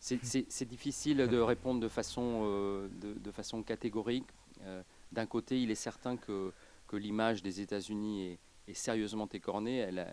c'est 0.00 0.68
difficile 0.68 1.18
de 1.18 1.38
répondre 1.38 1.80
de 1.80 1.88
façon, 1.88 2.42
euh, 2.44 2.88
de, 3.00 3.30
façon 3.30 3.62
catégorique. 3.62 4.26
Euh, 4.62 4.82
d'un 5.12 5.26
côté, 5.26 5.60
il 5.60 5.70
est 5.70 5.76
certain 5.76 6.16
que, 6.16 6.52
que 6.88 6.96
l'image 6.96 7.42
des 7.42 7.60
États-Unis 7.60 8.38
est, 8.66 8.74
sérieusement 8.74 9.28
écornée. 9.32 9.78
Elle, 9.78 10.06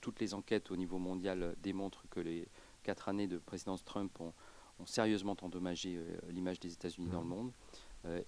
toutes 0.00 0.20
les 0.20 0.34
enquêtes 0.34 0.70
au 0.70 0.76
niveau 0.76 0.98
mondial 0.98 1.56
démontrent 1.62 2.04
que 2.10 2.20
les 2.20 2.48
quatre 2.82 3.08
années 3.08 3.26
de 3.26 3.38
présidence 3.38 3.84
Trump 3.84 4.20
ont, 4.20 4.32
sérieusement 4.84 5.36
endommagé 5.42 6.00
l'image 6.28 6.60
des 6.60 6.72
États-Unis 6.72 7.08
dans 7.08 7.20
le 7.20 7.26
monde. 7.26 7.52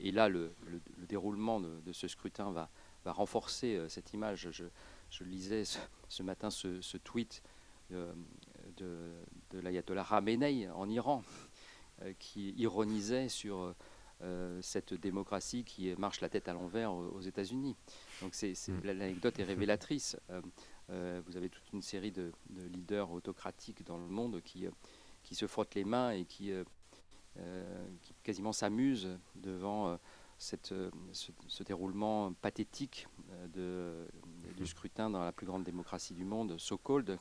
et 0.01 0.11
là, 0.11 0.29
le, 0.29 0.53
déroulement 1.07 1.61
de, 1.61 1.93
ce 1.93 2.09
scrutin 2.09 2.51
va, 2.51 2.69
va 3.05 3.13
renforcer 3.13 3.81
cette 3.89 4.13
image. 4.15 4.49
Je, 4.51 5.25
lisais 5.25 5.63
ce, 6.09 6.23
matin 6.25 6.51
ce, 6.51 6.97
tweet 6.97 7.41
de, 7.91 8.09
de 8.79 9.61
l'ayatollah 9.61 10.03
Ramenei 10.03 10.69
en 10.71 10.89
Iran, 10.89 11.23
qui 12.19 12.51
ironisait 12.57 13.29
sur 13.29 13.77
euh, 14.23 14.59
cette 14.61 14.93
démocratie 14.93 15.65
qui 15.65 15.95
marche 15.97 16.21
la 16.21 16.29
tête 16.29 16.47
à 16.47 16.53
l'envers 16.53 16.93
aux, 16.93 17.23
États-Unis. 17.23 17.75
Donc 18.21 18.35
c'est, 18.35 18.53
mm. 18.69 18.81
l'anecdote 18.85 19.39
est 19.39 19.45
révélatrice. 19.45 20.15
Euh, 20.29 20.43
euh, 20.43 20.43
vous 21.27 21.37
avez 21.37 21.49
toute 21.49 21.73
une 21.73 21.83
série 21.83 22.11
de, 22.11 22.33
leaders 22.73 23.11
autocratiques 23.11 23.85
dans 23.87 23.99
le 23.99 24.07
monde 24.07 24.41
qui, 24.43 24.67
qui 25.23 25.35
se 25.35 25.47
frottent 25.47 25.75
les 25.75 25.85
mains 25.85 26.11
et 26.11 26.25
qui, 26.25 26.53
qui 28.03 28.15
quasiment 28.23 28.53
s'amusent 28.53 29.09
devant 29.37 29.99
cette, 30.39 30.75
ce, 31.13 31.63
déroulement 31.63 32.33
pathétique 32.33 33.07
de, 33.55 34.09
du 34.57 34.67
scrutin 34.67 35.11
dans 35.11 35.23
la 35.23 35.33
plus 35.33 35.47
grande 35.47 35.65
démocratie 35.65 36.15
du 36.15 36.25
monde, 36.25 36.59
so-called, 36.59 37.19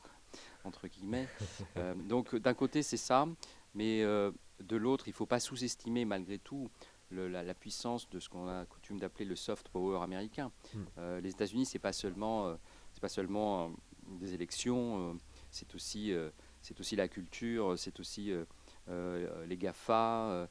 entre 0.64 0.88
guillemets. 0.88 1.28
donc 2.08 2.34
d'un 2.34 2.54
côté 2.54 2.82
c'est 2.82 2.96
ça, 2.96 3.28
mais 3.74 4.02
de 4.02 4.76
l'autre, 4.76 5.08
il 5.08 5.10
ne 5.10 5.16
faut 5.16 5.26
pas 5.26 5.40
sous-estimer 5.40 6.04
malgré 6.04 6.38
tout 6.38 6.70
la, 7.10 7.54
puissance 7.54 8.08
de 8.10 8.20
ce 8.20 8.28
qu'on 8.28 8.48
a 8.48 8.64
coutume 8.66 8.98
d'appeler 9.00 9.24
le 9.24 9.36
soft 9.36 9.68
power 9.68 10.02
américain. 10.02 10.52
Hmm. 10.74 10.78
Euh, 10.98 11.20
les 11.20 11.30
États-Unis, 11.30 11.66
c'est 11.66 11.78
pas 11.78 11.92
seulement, 11.92 12.46
euh, 12.46 12.56
c'est 13.00 13.08
pas 13.08 13.08
seulement 13.08 13.64
euh, 13.64 13.68
des 14.20 14.34
élections, 14.34 15.16
c'est 15.50 15.74
aussi, 15.74 16.12
c'est 16.60 16.78
aussi 16.80 16.96
la 16.96 17.08
culture, 17.08 17.78
c'est 17.78 17.98
aussi 18.00 18.32
les 18.88 19.56
Gafa. 19.56 20.48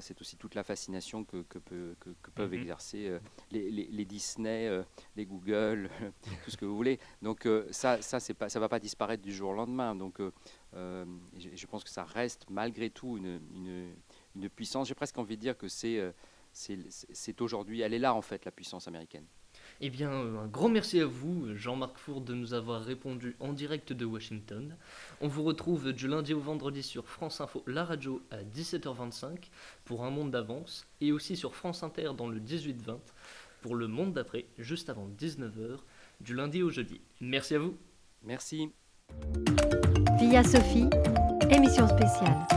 c'est 0.00 0.20
aussi 0.20 0.36
toute 0.36 0.56
la 0.56 0.64
fascination 0.64 1.24
que, 1.24 1.42
que, 1.42 1.58
peuvent 2.34 2.50
hmm. 2.50 2.54
exercer 2.54 3.18
les, 3.52 4.04
Disney, 4.04 4.84
les 5.14 5.24
Google, 5.24 5.88
tout 6.44 6.50
ce 6.50 6.56
que 6.56 6.64
vous 6.64 6.74
voulez. 6.74 6.98
Donc 7.22 7.48
ça, 7.70 8.02
ça 8.02 8.18
c'est 8.18 8.34
pas, 8.34 8.48
ça 8.48 8.58
va 8.58 8.68
pas 8.68 8.80
disparaître 8.80 9.22
du 9.22 9.32
jour 9.32 9.50
au 9.50 9.54
lendemain. 9.54 9.94
Donc 9.94 10.20
je, 10.72 11.66
pense 11.66 11.84
que 11.84 11.90
ça 11.90 12.02
reste 12.04 12.50
malgré 12.50 12.90
tout 12.90 13.16
une, 13.16 13.40
une 14.36 14.50
puissance. 14.50 14.88
J'ai 14.88 14.94
presque 14.94 15.18
envie 15.18 15.36
de 15.36 15.40
dire 15.40 15.56
que 15.56 15.66
euh, 15.66 16.12
c'est 16.52 16.78
c'est 16.90 17.40
aujourd'hui, 17.40 17.80
elle 17.80 17.94
est 17.94 17.98
là 17.98 18.14
en 18.14 18.22
fait, 18.22 18.44
la 18.44 18.52
puissance 18.52 18.86
américaine. 18.88 19.26
Eh 19.80 19.90
bien, 19.90 20.10
euh, 20.10 20.38
un 20.38 20.46
grand 20.46 20.68
merci 20.68 21.00
à 21.00 21.06
vous, 21.06 21.54
Jean-Marc 21.54 21.98
Four, 21.98 22.22
de 22.22 22.34
nous 22.34 22.54
avoir 22.54 22.82
répondu 22.82 23.36
en 23.40 23.52
direct 23.52 23.92
de 23.92 24.04
Washington. 24.06 24.74
On 25.20 25.28
vous 25.28 25.42
retrouve 25.42 25.92
du 25.92 26.08
lundi 26.08 26.32
au 26.32 26.40
vendredi 26.40 26.82
sur 26.82 27.06
France 27.06 27.40
Info, 27.40 27.62
la 27.66 27.84
radio, 27.84 28.22
à 28.30 28.42
17h25 28.42 29.50
pour 29.84 30.04
Un 30.04 30.10
Monde 30.10 30.30
d'avance, 30.30 30.86
et 31.00 31.12
aussi 31.12 31.36
sur 31.36 31.54
France 31.54 31.82
Inter 31.82 32.10
dans 32.16 32.28
le 32.28 32.40
18-20 32.40 32.98
pour 33.60 33.74
Le 33.74 33.86
Monde 33.86 34.14
d'après, 34.14 34.46
juste 34.58 34.88
avant 34.88 35.08
19h, 35.20 35.78
du 36.20 36.34
lundi 36.34 36.62
au 36.62 36.70
jeudi. 36.70 37.00
Merci 37.20 37.56
à 37.56 37.58
vous. 37.58 37.76
Merci. 38.22 38.70
Via 40.18 40.42
Sophie, 40.42 40.88
émission 41.50 41.86
spéciale. 41.86 42.55